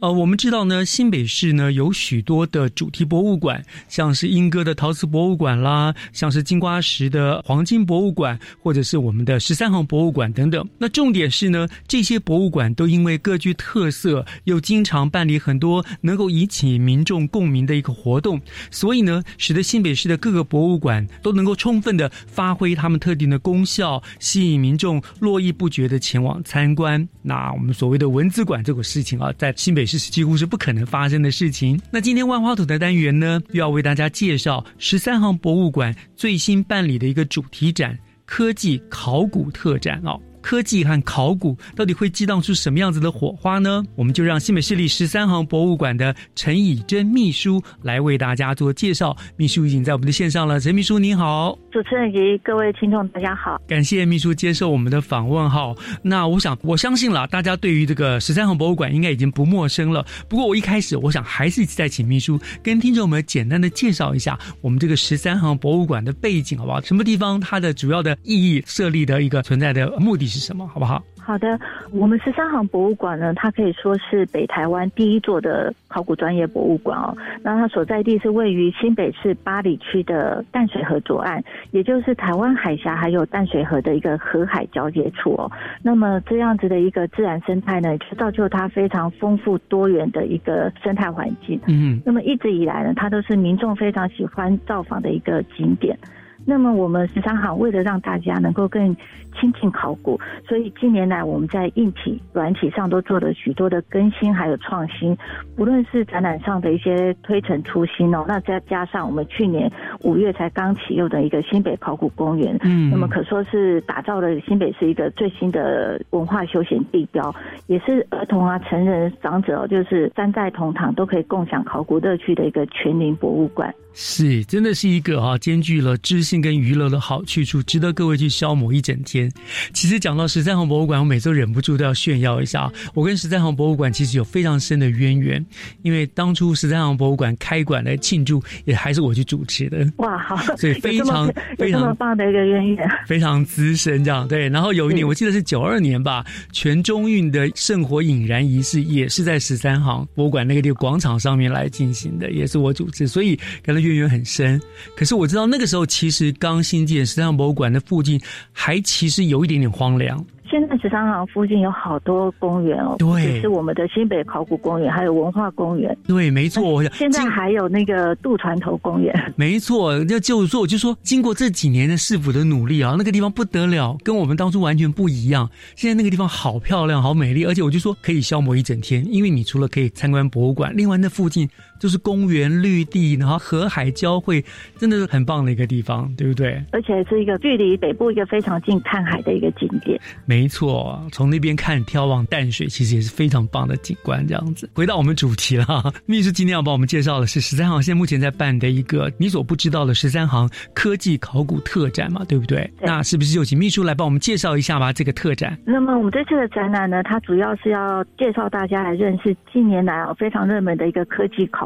[0.00, 10.66] 呃，我们知道呢，新北市呢有许多的主题博物馆，像是莺歌的陶瓷博物馆啦，像是金瓜石的黄金博物馆，或者是我们的十三行博物馆等等。
[10.78, 27.08] 那重点是呢，这些博物馆都因为各具特色，又经常办理很多能够引起民众共鸣的一个活动，所以呢，使得新北市的各个博物馆都能够充分的发挥他们特定的功效，吸引民众络绎不绝的前往参观。
[27.22, 31.80] 那我们所谓的文字馆这个事情啊，在新北市几乎是不可能发生的事情。
[31.90, 40.20] 那今天万花筒的单元呢，又要为大家介绍十三行博物馆最新办理的一个主题展——科技考古特展哦。
[40.42, 43.82] 科技和考古到底会激荡出什么样子的火花呢？
[43.96, 49.16] 我们就让新北市立十三行博物馆的陈以真秘书来为大家做介绍。
[49.38, 55.74] 秘书已经在我们的线上了，陈秘书您好，主持人及各位听众大家好，感谢秘书接受我们的访问哈。
[56.02, 60.06] 那我想我相信了，大家对于这个十三行博物馆应该已经不陌生了。
[60.28, 66.80] 不过我一开始我想还是再请秘书跟听众们简单的介绍一下我们这个十三行博物馆的背景好不好？
[66.82, 70.28] 什么地方它的主要的意义设立的一个存在的目的。
[70.28, 70.64] 是什么？
[70.68, 71.02] 好不好？
[71.24, 71.58] 好的，
[71.90, 77.16] 我们十三行博物馆呢，它可以说是北台湾第一座的考古专业博物馆哦。
[77.42, 85.50] 那它所在地是位于新北市八里区的淡水河左岸，也就是台湾海峡还有淡水河的一个河海交界处哦。
[85.82, 91.58] 那么这样子的一个自然生态呢，就造就它非常丰富多元的一个生态环境。
[91.66, 95.98] 嗯，那么一直以来呢，它都是民众非常喜欢造访的一个景点。
[96.44, 98.94] 那么我们十三行为了让大家能够更
[99.40, 105.16] 亲近考古，所以近年来我们在硬体、软体上都做了许多的更新还有创新。
[105.56, 109.70] 不论是展览上的一些推陈出新哦，那再加上我们去年
[110.02, 117.34] 五月才刚启用的一个新北考古公园，嗯，那么可说是打造了新北市一个最新的文化休闲地标，
[117.66, 123.74] 也是儿童啊、成人、长者就是三代同堂都可以共享考古乐趣的一个全龄博物馆。
[123.96, 126.44] 是，真的是一个啊，兼具了知性。
[126.44, 129.32] 跟娱乐的好去处，值得各位去消磨一整天。
[129.72, 135.42] 其实讲到十三行博物馆，我每次都忍不住都要炫耀一下，我跟十三行博物馆其实有非常深的渊源，
[135.80, 139.90] 因为当初十三行博物馆开馆来庆祝也还是我去主持的。
[139.96, 144.46] 哇，好，所以非常非常棒的一个渊源，非常资深这样对。
[144.50, 154.60] 然后有一年我记得是九二年吧，全中运的圣火引燃仪式也是在十三行博物馆那个地方广场上面来进行的，也是我主持，所以跟他渊源很深。
[154.94, 158.20] 可是我知道那个时候其实刚新建十三行博物馆的附近
[158.52, 160.24] 还其实有一点点荒凉。
[160.50, 165.96] 现在十三行附近有好多公园哦，对，是我们的新北考古公园，还有文化公园。
[166.06, 166.84] 对，没错。
[166.90, 169.12] 现在还有那个渡船头公园。
[169.34, 175.50] 没错，要就是说，我就说，经过这几年的市府的努力啊，那个地方不得了，跟我们当初完全不一样。
[175.74, 181.48] 现在那个地方好漂亮，好美丽，而且我就说可以消磨一整天，因为你除了可以参观博物馆，另外那附近。
[181.78, 184.44] 就是公园绿地，然后河海交汇，
[184.78, 186.62] 真的是很棒的一个地方，对不对？
[186.72, 190.00] 而且是一个距离北部一个非常近看海的一个景点。
[190.24, 194.26] 没错，从那边看眺望淡水，其实也是非常棒的景观。
[194.26, 195.92] 这样子，回到我们主题了。
[196.06, 202.68] 秘书今天要帮我们介绍的是十三行现在目前在办的一个你所不知道的十三行科技考古特展嘛，对不对？
[202.80, 204.92] 那是不是就请秘书来帮我们介绍一下吧？
[204.92, 205.58] 这个特展。
[205.64, 211.63] 那么我们这次的展览呢，它主要是要介绍大家来认识近年来啊非常热门的一个科技考。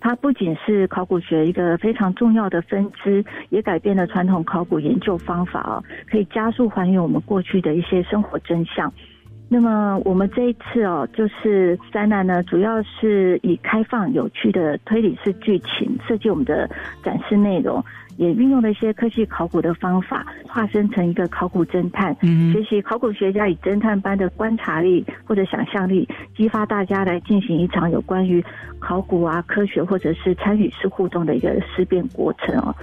[0.00, 8.92] 它不仅是考古学一个非常重要的分支，也改变了传统考古研究方法哦，可以加速还原我们过去的一些生活真相。
[9.50, 16.68] 那么我们这一次哦，就是展览呢，主要是以开放有趣的推理式剧情设计我们的
[17.02, 17.82] 展示内容。
[18.18, 22.14] 也运用了一些科技考古的方法，化身成一个考古侦探，
[22.52, 28.44] 学习考古学家以侦探般的观察力或者想象力，激发大家来进行一场有关于
[28.80, 32.74] 考古啊、科学或者是参与式互动的一个思辨过程哦。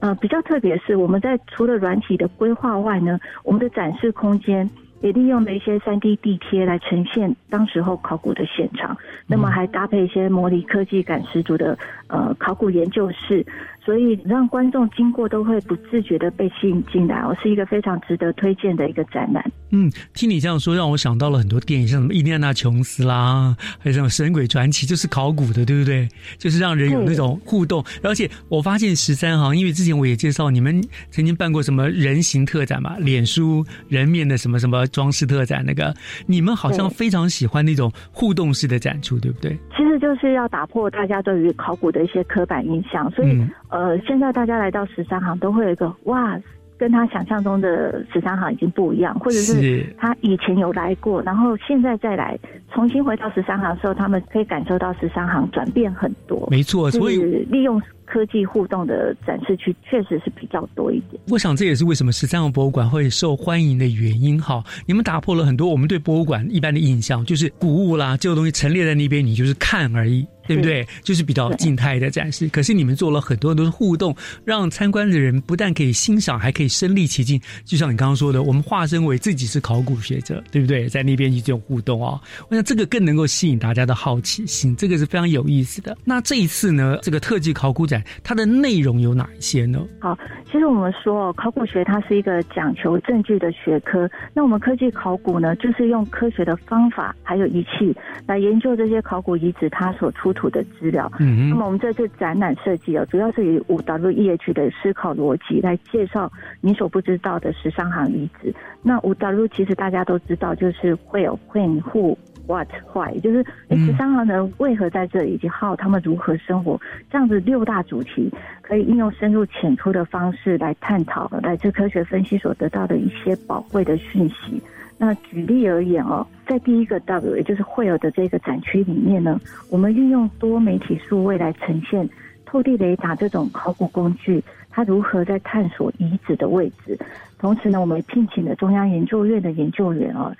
[0.00, 4.68] 呃，比较特别是我们在除了软体的规划外呢，我们的展示空间。
[5.00, 13.44] 也利用了一些三 D 地贴来呈现当时候考古的现场，那么还搭配一些模拟科技感十足的呃考古研究室，
[13.84, 19.44] 所以让观众经过都会不自觉的被吸引进来，我，是一个非常值得推荐的一个展览。
[19.70, 26.08] 嗯，听你这样说，让我想到了很多电影，像什么《伊利亚纳琼斯》啦，还有什么《神鬼传奇》，就是考古的，对不对？
[26.38, 27.84] 就是让人有那种互动。
[28.02, 34.84] 而且我发现十三行，因为之前我也介绍你们曾经办过什么人形特展嘛，脸书人面的什么什么。
[34.94, 35.94] 装饰特展那个，
[36.26, 39.56] 你们好像非常喜欢那种互动式的展出，对不对？
[39.76, 43.42] 其实就是要打破大家对于考古的一些刻板印象，所以
[43.74, 46.38] 呃，现在大家来到十三行都会有一个哇，
[46.78, 52.38] 跟他想象中的十三行已经不一样，或者是他以前有来过，然后现在再来
[52.72, 56.46] 重新回到十三行的时候，他们可以感受到十三行转变很多。
[56.52, 57.82] 没错，所以利用。
[58.14, 61.20] 科技互动的展示区确实是比较多一点。
[61.30, 64.40] 我想这也是为什么十三号博物馆会受欢迎的原因。
[64.40, 70.24] 哈，你们打破了很多我们对博物馆一般的印象，就是古物啦，这个东西陈列在那边，你就是看而已。
[70.46, 70.86] 对不对？
[71.02, 72.46] 就是比较静态的展示。
[72.48, 77.40] 可是你们做了很多都是互动，让参观的人不但可以欣赏，还可以身临其境。
[77.64, 80.86] 就像你刚刚说的，我们化身为自己是考古学者，对不对？
[80.86, 85.96] 在那边去这种互动哦，我想这个更能够吸引大家的好奇心，这个是非常有意思的。
[86.04, 89.86] 那这一次呢，这个特技考古展它的内容有哪一些呢？
[89.98, 100.34] 好，其实我们说考古学它是一个讲求证据的学科，那我们科技考古呢，就是用科学的方法还有仪器来研究这些考古遗址它所出。
[100.34, 106.28] 土的资料，嗯，那么我们这次展览设计啊，主要是以五 W E H 的思考逻辑来介绍
[106.60, 108.52] 你所不知道的十三行遗址。
[108.82, 116.80] 那五 W 其实大家都知道，就是会有 When、Who、What、Why，就是十三行人为何在这里，以及 How 他们如何生活，
[117.10, 118.30] 这样子六大主题
[118.60, 124.62] 可以应用深入浅出的方式来探讨来自科学分析所得到的一些宝贵的讯息。
[124.96, 132.08] 那举例而言哦，在第一个 W，也就是会有的这个展区里面呢，我们运用多媒体数位来呈现
[132.44, 136.96] 透地雷达这种考古工具，它如何在探索遗址的位置。
[137.38, 140.32] 同时呢，我们聘请了中央研究院的研究员哦，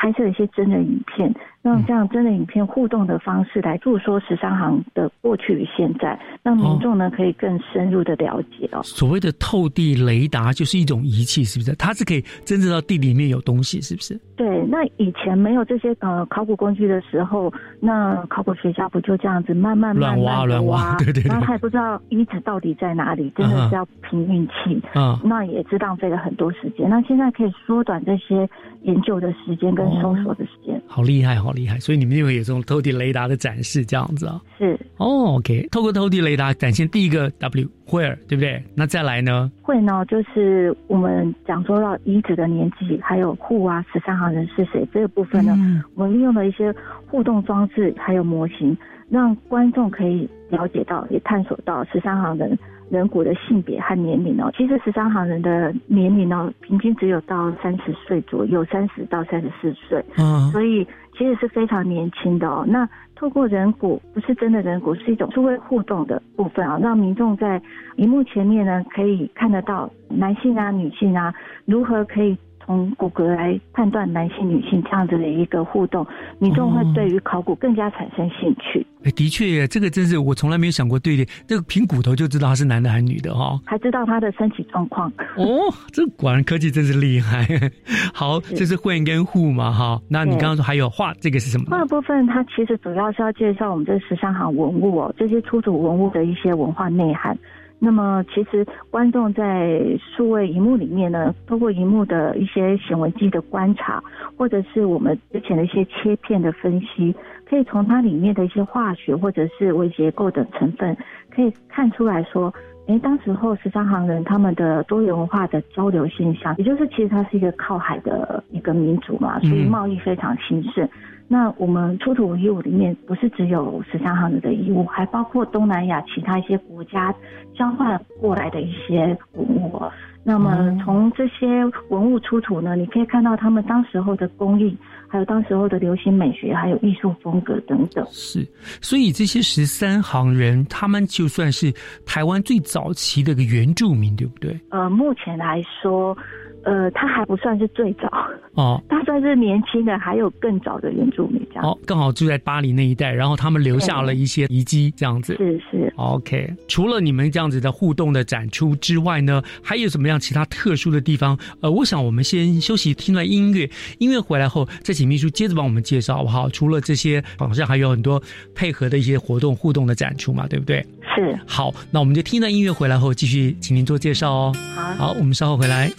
[0.00, 1.30] 拍摄一些真人影片。
[1.62, 8.82] 让这样真的影片互动的方式来诉说十三行的过去与现在，让民众呢可以更深入的了解哦。
[8.82, 11.74] 所谓的透地雷达就是一种仪器，是不是？
[11.76, 14.18] 它是可以真正到地里面有东西，是不是？
[14.36, 25.20] 对，那以前没有这些呃考古工具的时候，那考古学家不就这样子慢慢乱挖乱挖，对对，然后还不知道遗址到底在哪里，真的是要凭运气啊。
[25.22, 26.88] 那也是浪费了很多时间。
[26.88, 28.48] 那现在可以缩短这些
[28.84, 31.49] 研究的时间跟搜索的时间，好厉害哦！
[31.50, 31.80] 好厉害！
[31.80, 34.40] 所以你们就会有这种透地雷达的展示，这样子啊？
[34.56, 38.62] 是哦，OK，透过透地雷达展现第一个 W where，对不对？
[38.72, 39.50] 那再来呢？
[39.60, 45.82] 会呢，就是我们讲说到遗址的年纪，还有户啊，十三行人是谁这个部分呢？
[45.96, 46.72] 我们利用了一些
[47.08, 48.76] 互动装置，还有模型，
[49.08, 52.56] 让观众可以了解到，也探索到十三行人。
[52.90, 60.84] 人骨的性别和年龄哦，其实十三行人的年龄哦，平均只有到三十岁左右，三十到三十四岁，嗯，所以
[61.20, 62.64] 其实是非常年轻的哦。
[62.66, 67.60] 那透过人骨，不是真的人骨，是一种是会互动的部分啊，让民众在
[67.96, 71.34] 荧幕前面呢，可以看得到男性啊、女性啊，
[71.66, 72.38] 如何可以。
[72.64, 76.06] 从骨骼来判断男性、女性这样子的一个互动，
[76.38, 78.86] 民众会对于考古更加产生兴趣。
[79.02, 80.98] 哎，的确，这个真是我从来没有想过。
[80.98, 85.10] 对的，这个凭骨头就知道他是男的还是女的哈，还知道他的身体状况。
[85.36, 87.46] 哦，这果然科技真是厉害。
[88.12, 90.00] 好，这是混跟户嘛哈？
[90.08, 91.64] 那你刚刚说还有画，这个是什么？
[91.70, 97.36] 画部分它其实主要是要介绍我们这十三行文物哦，这些出土文物的一些文化内涵。
[97.82, 104.02] 那么，其实观众在数位荧幕里面呢，通过荧幕的一些显微镜的观察，
[104.36, 107.14] 或者是我们之前的一些切片的分析，
[107.48, 110.94] 可以从它里面的一些化学或者是微结构等成分，
[111.34, 112.52] 可以看出来说，
[112.86, 120.86] 哎，当时候十三行人他们的多元文化的交流现象，也就是其实它是一个靠海的一个民族嘛，所以贸易非常兴盛。
[121.32, 127.14] 那我们出土文物里面不是只有十三行的遗物，还包括东南亚其他一些国家
[127.54, 129.80] 交换过来的一些文物。
[130.24, 134.76] 那么从这些文物出土呢，你可以看到他们当时候的工艺，
[135.06, 138.04] 还有当时候的流行美学，还有艺术风格等等。
[138.10, 138.44] 是，
[138.82, 141.72] 所以这些十三行人，他们就算是
[142.04, 144.58] 台湾最早期的一个原住民，对不对？
[144.70, 146.18] 呃，目前来说。
[146.64, 148.08] 呃，他还不算是最早
[148.54, 151.64] 哦，他算是年轻的，还有更早的原住民这样。
[151.64, 155.34] 哦，刚好住在巴黎那一带，然后他们留下了一些遗迹这样子。
[155.36, 155.92] 是是。
[155.96, 161.38] OK，除了你们这样子的互动的展出之外呢，还有什么样其他特殊的地方？
[161.60, 166.48] 呃，我想我们先休息，听段音乐，音乐回来后再请秘书接着帮我们介绍好不好？
[166.50, 168.22] 除了这些，好像还有很多
[168.54, 170.84] 配合的一些活动互动的展出嘛，对不对？
[171.14, 171.38] 是。
[171.46, 174.52] 好，那我们就听段音乐回来后继续请您做介绍哦。
[174.74, 175.90] 好，好，我们稍后回来。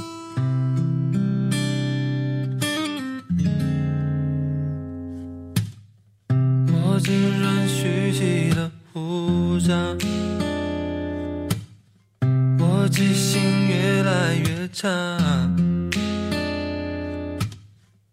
[7.03, 9.73] 浸润蓄积的胡渣，
[12.59, 14.87] 我记性越来越差，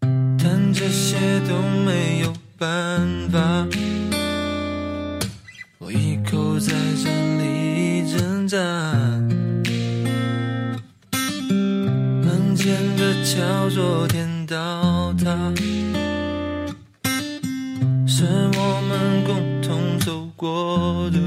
[0.01, 3.67] 但这些都没有办法，
[5.77, 8.57] 我一口在这里挣扎，
[13.39, 15.53] 的敲昨天倒塌。
[18.05, 21.17] 是我们共同走过的，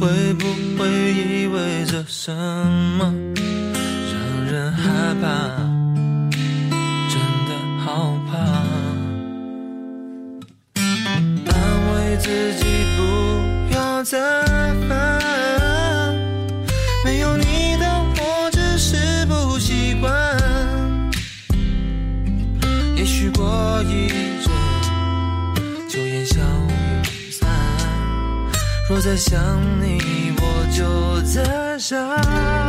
[0.00, 0.44] 会不
[0.78, 2.83] 会意味着什么，
[29.16, 32.63] 想你，我就在想。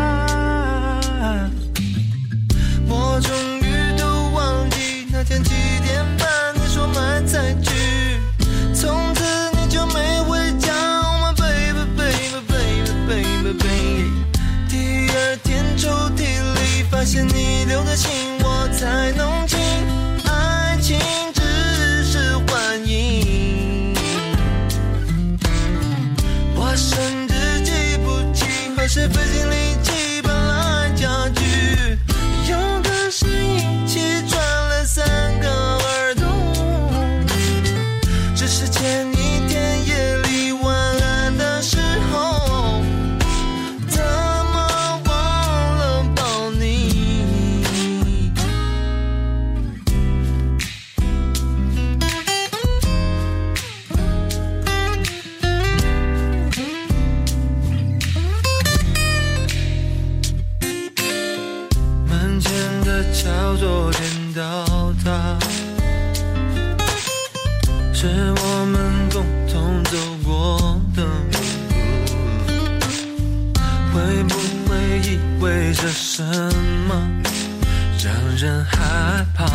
[78.36, 79.46] 人害怕。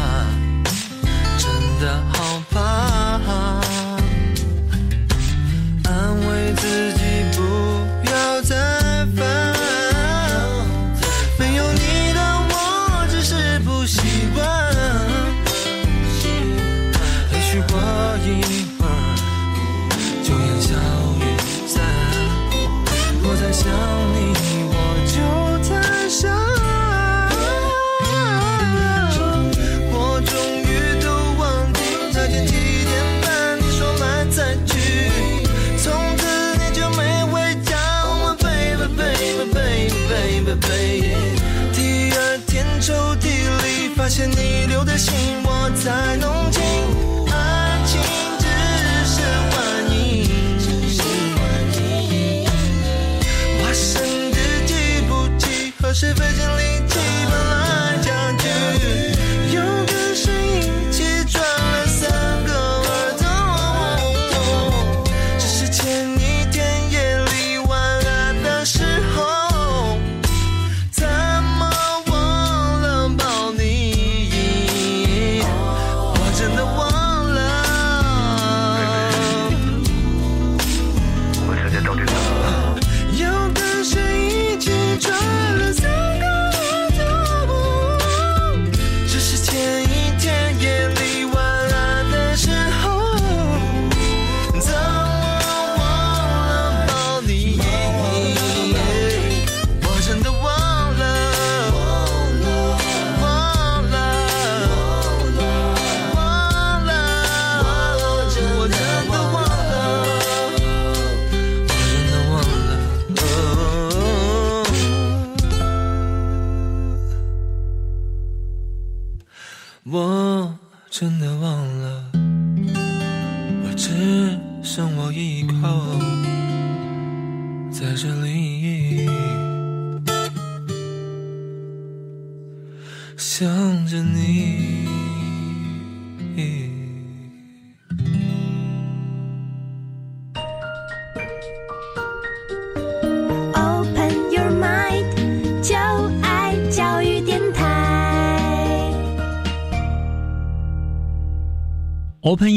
[1.36, 1.50] 真
[1.80, 2.29] 的好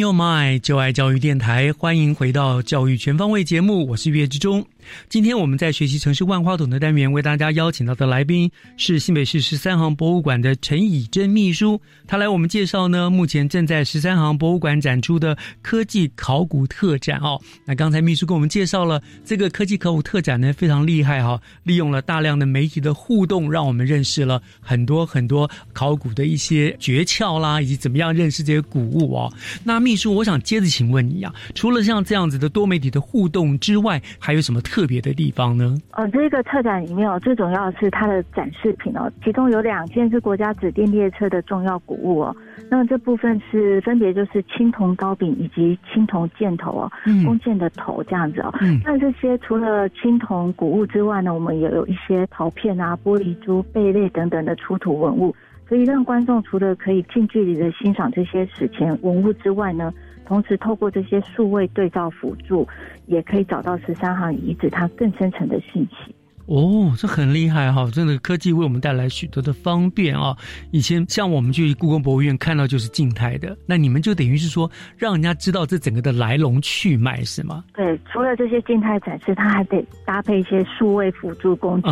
[0.04, 4.66] your mind，就爱教育电台，欢迎回到教育全方位节目，我是岳志忠。
[5.10, 17.40] 今天我们在学习城市万花筒的单元，为大家邀请到的来宾是新北市十三行博物馆的陈以真秘书，他来我们介绍呢，目前正在十三行博物馆展出的科技考古特展哦。
[17.66, 29.34] 那刚才秘书跟我们介绍了这个科技考古特展呢，非常厉害哈，利用了大量的媒体的互动，让我们认识了很多很多考古的一些诀窍啦，以及怎么样认识这些古物哦。
[29.64, 35.78] 那秘书，我想接着请问你啊，除了像这样子的多媒体的互动之外，还有什么别的地方呢？
[35.92, 42.36] 呃，这个特展里面哦，最重要的是它的展示品哦，其中有两件是国家指定列车的重要古物哦。
[42.70, 46.92] 那这部分是分别就是青铜刀柄以及青铜箭头哦，
[47.24, 48.54] 弓箭的头这样子哦。
[48.84, 55.36] 那这些除了青铜古物之外呢，我们也有一些陶片啊、玻璃珠、贝类等等的出土文物。
[55.66, 59.92] 可以让观众除了可以近距离的欣赏这些史前文物之外呢，
[60.26, 62.68] 同时透过这些数位对照辅助，
[63.06, 66.16] 也可以找到十三行遗址它更深层的信息。
[66.46, 67.90] 哦，这很厉害哈！
[67.92, 70.36] 真的科技为我们带来许多的方便啊。
[70.72, 77.64] 以前像我们去故宫博物院看到就是静态的，那你们就等于是说让人家知道这整个的来龙去脉是吗？
[77.74, 81.90] 对，除了这些静态展示，它还得搭配一些数位辅助工具，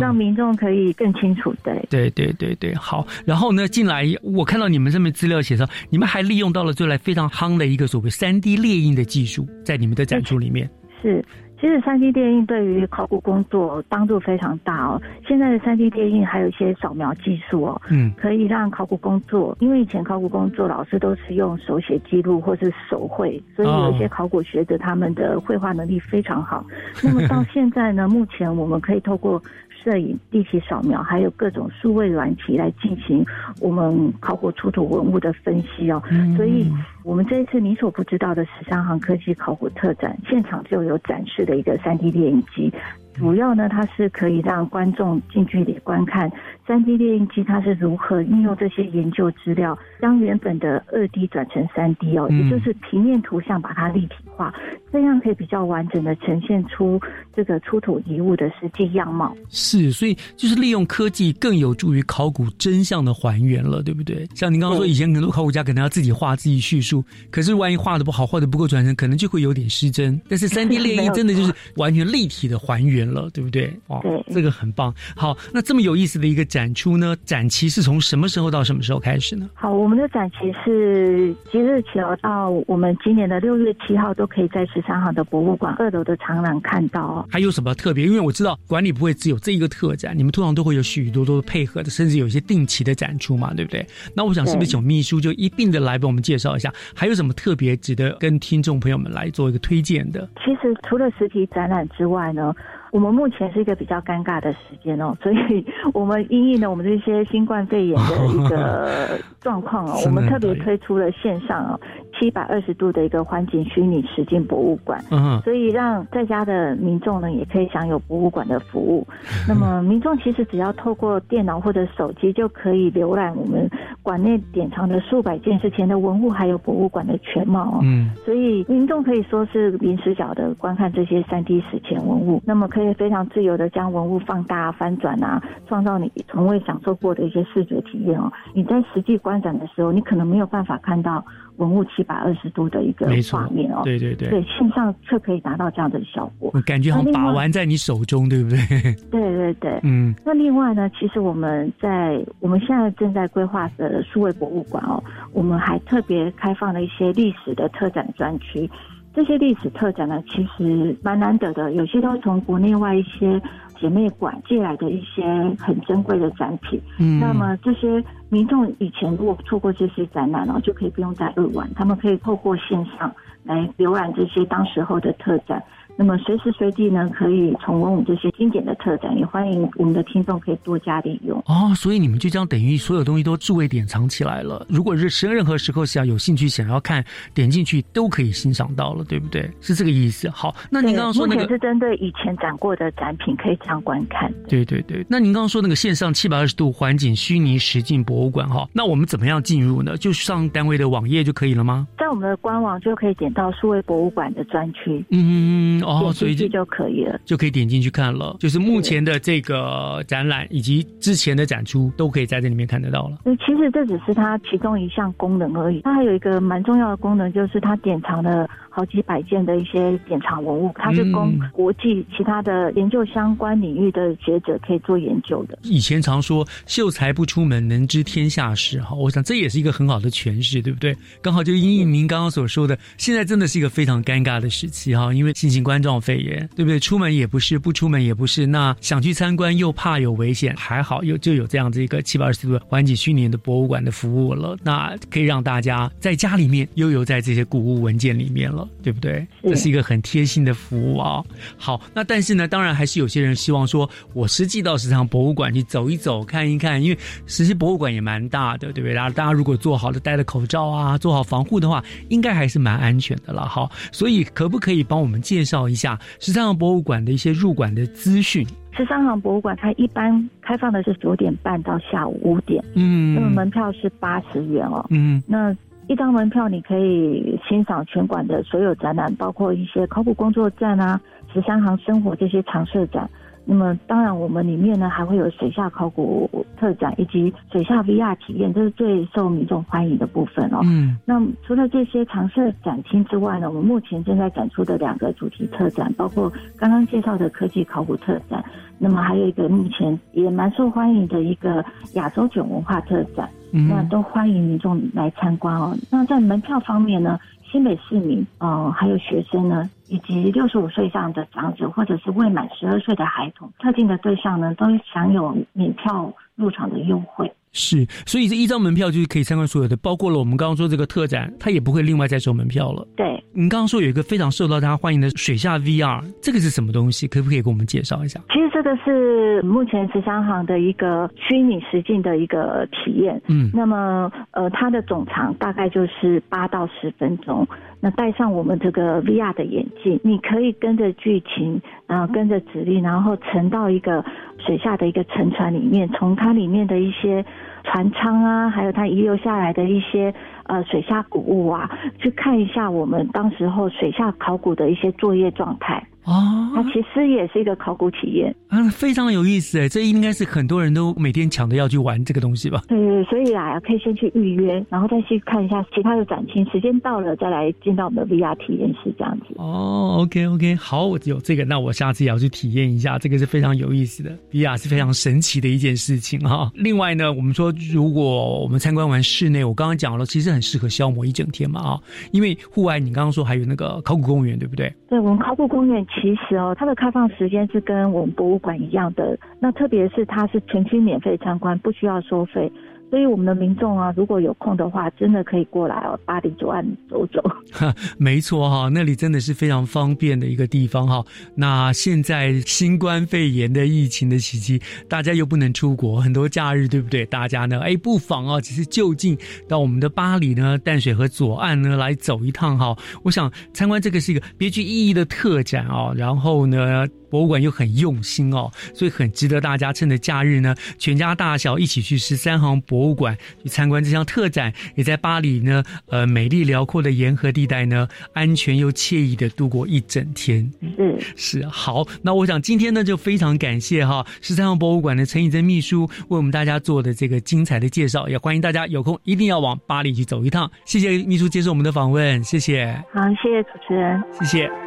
[0.00, 1.54] 让民众可以更清楚。
[1.62, 3.06] 对，对对对对，好。
[3.24, 10.68] 然后呢，进来我看到你们上面资料写上，你们还利用到了最来非常夯的一个所谓三 D 列印的技术，在你们的展出里面
[11.00, 11.24] 是。
[11.64, 15.00] 其实三 D 电印对于考古工作帮助非常大哦。
[15.26, 26.62] 现在的三 D 电印还有一些扫描技术哦，嗯，可以让考古工作，因为以前考古工作老师都是用手写记录或是手绘，所以有一些考古学者他们的绘画能力非常好。
[27.02, 29.42] 那么到现在呢， 目前我们可以透过
[29.84, 33.22] 摄影、立体扫描，还有各种数位软体来进行
[33.60, 36.02] 我们考古出土文物的分析哦。
[36.36, 36.72] 所以，
[37.02, 42.72] 我们这一次你所不知道的十三行科技考古特展现场就有展示的一个三 D 电影机，
[43.14, 46.30] 主要呢，它是可以让观众近距离观看。
[46.66, 54.52] 3D 列印机它是如何运用这些研究资料，将原本的 2D 转成 3D 哦，也就是平面图像把它立体化，
[54.90, 56.98] 这样可以比较完整的呈现出
[57.36, 59.36] 这个出土遗物的实际样貌。
[59.50, 64.26] 是，所以就是利用科技更有助于考古真相的还原了，对不对？
[64.34, 70.18] 像您刚刚说，以前很多考古家可能要自己画、自己叙述，可是万一画的不好，画的不够传承，可能就会有点失真。
[70.30, 73.76] 但是 3D 列印真的就是完全立体的还原了，对不对？
[73.88, 74.94] 哦，对，这个很棒。
[75.16, 76.44] 好，那这么有意思的一个。
[76.54, 77.16] 展出呢？
[77.24, 79.48] 展期是从什么时候到什么时候开始呢？
[79.54, 81.88] 好，我们的展期是即日起
[82.20, 87.26] 到我们今年的六月七号，都可以在十三号的博物馆二楼的长廊看到。
[87.30, 88.04] 还有什么特别？
[88.04, 93.84] 因为我知道馆里不会只有这一个特展，你们通常都会有许多多配合的，甚至有一些定期的展出嘛，对不对？
[94.14, 100.28] 那我想是不是请秘书就一并的来帮我们介绍一下，还有什么特别值得跟听众朋友们来做一个推荐的？
[100.44, 102.54] 其实除了实体展览之外呢？
[102.94, 111.80] 我们目前是一个比较尴尬的时间哦， 所以我们因应了我们这些新冠肺炎的一个 状况哦，我们特别推出了线上哦
[112.18, 119.06] 七百二十度的一个环境虚拟实境博物馆，嗯，所以让在家的民众呢也可以享有博物馆的服务。
[119.48, 123.68] 那么民众其实只要透过电脑或者手机就可以浏览我们
[124.02, 127.80] 馆内典藏的数百件事前的文物，还有博物馆的全貌哦。
[127.82, 138.32] 嗯，所以民众可以说是零死角的观看这些三 D 史前文物，那么可以非常自由的将文物放大、翻转啊，创造你从未享受过的一些视觉体验哦。
[138.54, 141.24] 你在实际观展的时候，你可能没有办法看到。
[141.56, 148.58] 文物七百二十度的一个画面哦，对对对，对线上却可以达到这样的效果，感觉好像把玩在你手中，对不对？
[149.10, 150.14] 对对对，嗯。
[150.24, 155.02] 那另外呢，其实我们在我们现在正在规划的数位博物馆哦，
[155.32, 158.68] 我们还特别开放了一些历史的特展专区。
[159.14, 163.40] 这些历史特展呢，其实蛮难得的，有些都从国内外一些。
[163.84, 165.22] 姐妹馆借来的一些
[165.58, 175.62] 很珍贵的展品，嗯，那么这些民众以前如果错过这些展览哦，就可以不用再二玩，他们可以透过线上来浏览这些当时候的特展。
[175.96, 181.38] 那么随时随地呢，可以重温我们这些经典的特展，也欢迎我们的听众可以多加点用。
[181.46, 184.66] 哦，所以你们就将等于所有东西都数位典藏起来了。
[184.68, 189.50] 如果是任任何时候想有兴趣想要看，点进去都可以欣赏到了，对不对？
[189.60, 190.28] 是这个意思。
[190.30, 194.32] 好，那您刚刚说那个是针对以前展过的展品可以这样观看。
[194.48, 195.04] 对对对。
[195.08, 199.96] 那您刚刚说那个线上七百二十度环境虚拟实境博物馆哈，那我们怎么样进入呢？
[199.96, 201.86] 就上单位的网页就可以了吗？
[201.98, 205.04] 在我们的官网就可以点到数位博物馆的专区。
[205.10, 206.48] 嗯哦，所以就。
[206.54, 208.36] 就可以了，就可以点进去看了。
[208.38, 213.18] 就是目前的这个展览以及之前的展出，都可以在这里面看得到了。
[213.44, 225.58] 其实这只是它其中一项功能而已，它还有一个蛮重要的功能，就是它典藏了好几百件的一些典藏文物，它是供国际其他的研究相关领域的学者可以做研究的。
[225.62, 230.96] 以前常说“秀才不出门，能知天下事”哈，我想这也是一个很好的诠释，对不对？
[231.22, 236.48] 刚好就因应您刚刚所说的，现在真的是一个非常尴尬的时期哈，因为新型冠状肺炎。
[236.56, 236.80] 对不对？
[236.80, 238.46] 出门也不是，不出门也不是。
[238.46, 244.56] 那想去参观又怕有危险，还好有就有这样子一个七百二十度环境虚拟的博物馆的服务了。
[244.62, 249.26] 那可以让大家在家里面悠游在这些古物文件里面了，对不对？
[249.42, 251.22] 这是一个很贴心的服务啊。
[251.56, 258.92] 好，那但是呢，当然还是有些人希望说，我实际到时尚博物馆去走一走，看一看，因为实际博物馆也蛮大的，对不对？
[258.92, 263.46] 然后大家如果做好了戴了口罩啊，做好防护的话，应该还是蛮安全的了。
[263.46, 266.54] 好，所以可不可以帮我们介绍一下十三行？
[266.54, 268.46] 博物馆的一些入馆的资讯。
[268.76, 275.54] 十三行博物馆它一般开放的是九点半到下午五点，嗯，那么门票是八十元哦，嗯，那
[275.86, 281.00] 一张门票你可以欣赏全馆的所有展览，包括一些考古工作站啊、
[281.32, 283.08] 十三行生活这些常设展。
[283.46, 290.60] 那么当然，我们里面呢还会有水下考古特展以及水下 VR 体验，这是最受民众欢迎的部分哦。
[290.64, 290.96] 嗯。
[291.04, 298.42] 那除了这些常设展厅之外呢，我们目前正在展出的两个主题特展，包括刚刚介绍的科技考古特展，
[298.78, 301.62] 那么还有一个目前也蛮受欢迎的一个
[301.96, 305.76] 亚洲卷文化特展，那都欢迎民众来参观哦。
[305.90, 307.18] 那在门票方面呢？
[307.52, 317.32] 新北市民，呃，还有学生呢，以及六十五岁以上的长者，或者是未满十二岁的孩童，特定的对象呢，都享有免票入场的优惠。
[317.54, 322.86] 是，所以这一张门票就是可以参观所有的，包括了我们刚刚说这个特展，它也不会另外再收门票了。
[322.96, 327.06] 对，你刚刚说有一个非常受到大家欢迎的水下 VR，这个是什么东西？
[327.06, 328.20] 可不可以给我们介绍一下？
[328.30, 333.22] 其实这个是目前十三行的一个虚拟实境的一个体验。
[333.28, 337.46] 嗯，那么呃，它的总长大概就是八到十分钟。
[337.80, 344.04] 那戴上我们这个 VR 的眼镜，你可以跟着剧情，然后跟着指令，然后沉到一个
[344.44, 347.24] 水下的一个沉船里面，从它里面的一些。
[347.62, 350.14] 船舱啊，还有它遗留下来的一些
[350.44, 355.82] 呃水下古物啊，去看一下我们当时候水下考古的一些作业状态。
[356.04, 362.62] 哦，它其实也是一个考古体验啊，非常有意思哎，这应该是很多人都每天抢着要去玩这个东西吧？
[362.68, 369.34] 对对，所以啊，可以先去预约，然后再去看一下其他的展厅，时间到了再来进到我们的 VR 体验室这样子。
[369.36, 376.50] 哦，OK OK，好，我有这个，那我下次也要去体验一下，这个是非常有意思的，VR 是非常神奇的一件事情哈。
[376.54, 381.80] 另外呢，我们说如果我们参观完室内，我刚刚讲了，其实很适合消磨一整天嘛啊，
[382.12, 384.70] 因为户外你刚刚说还有那个考古公园，对不对？
[384.90, 385.84] 对，我们考古公园。
[385.94, 389.16] 其实哦，它的开放时间是跟我们博物馆一样的。
[389.38, 392.50] 那特别是它是全区免费参观，不需要收费。
[392.90, 397.20] 所以我们的民众啊，如果有空的话，真的可以过来哦，巴黎左岸走走。
[397.98, 401.04] 没错哈，那里真的是非常方便的一个地方哈。
[401.34, 407.04] 那现在新冠肺炎的疫情的袭击，大家又不能出国，很多假日对不对？
[407.06, 409.18] 大家呢，哎，不妨啊，只是就近
[409.48, 412.76] 到我们的巴黎呢，淡水河左岸呢来走一趟哈。
[413.02, 416.86] 我想参观这个是一个别具意义的特展哦，然后呢。
[417.14, 430.50] 博物馆又很用心哦，所以很值得大家趁着假日呢，全家大小一起去十三行博物馆去参观这项特展，也在巴黎呢，呃，美丽辽阔的沿河地带呢，安全又惬意的度过一整天。
[430.60, 440.50] 嗯是好，那我想今天呢，就非常感谢哈十三行博物馆的陈以真秘书为我们大家做的这个精彩的介绍，也欢迎大家有空一定要往巴黎去走一趟。
[440.64, 442.74] 谢谢秘书接受我们的访问，谢谢。
[442.92, 444.63] 好，谢谢主持人，谢谢。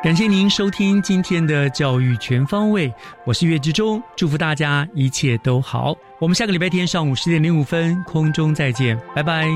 [0.00, 2.94] 感谢您收听今天的教育全方位，
[3.24, 5.92] 我是岳志忠，祝福大家一切都好。
[6.20, 9.48] 我们下个礼拜天上午十点零五分空中再见，拜拜。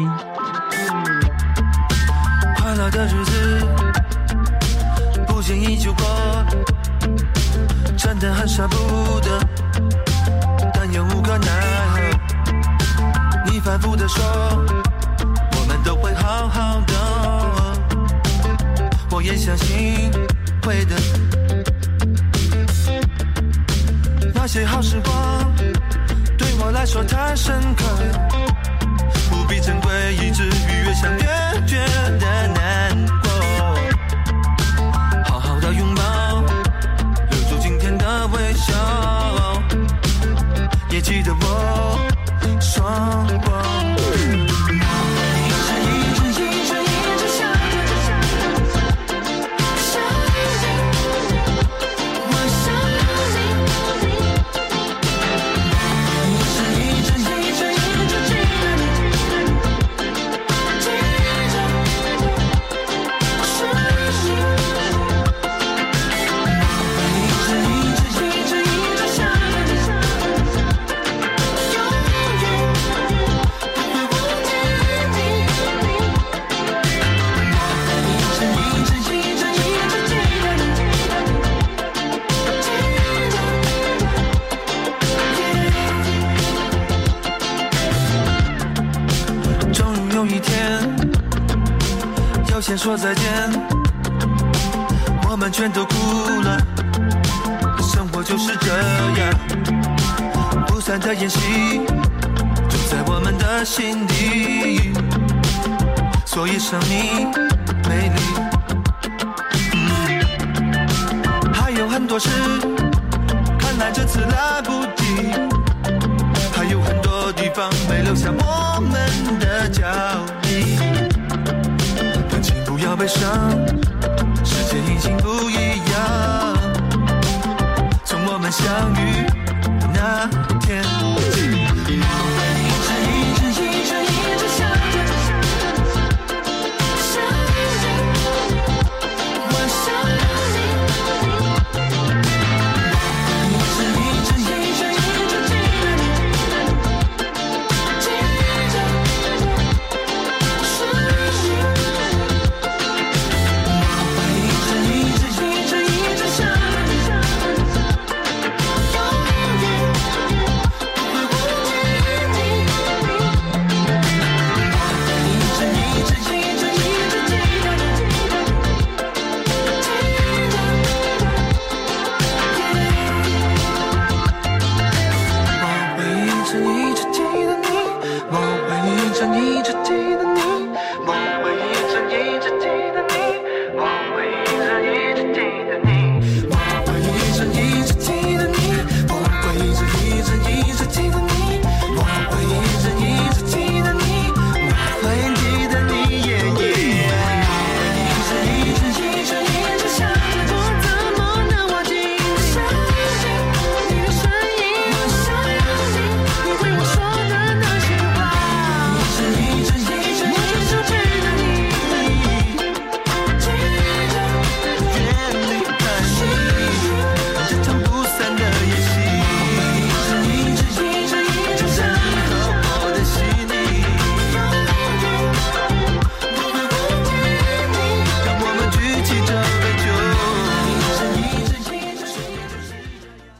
[2.57, 3.67] 快乐的日子
[5.29, 6.05] 不经意就过，
[7.97, 9.39] 真的很舍不得，
[10.75, 11.47] 但又无可奈
[11.93, 12.01] 何。
[13.49, 14.25] 你反复的说，
[15.57, 16.95] 我们都会好好的，
[19.09, 20.11] 我也相信。
[20.63, 20.97] 会的，
[24.33, 25.55] 那些好时光
[26.39, 27.82] 对我来说太深刻，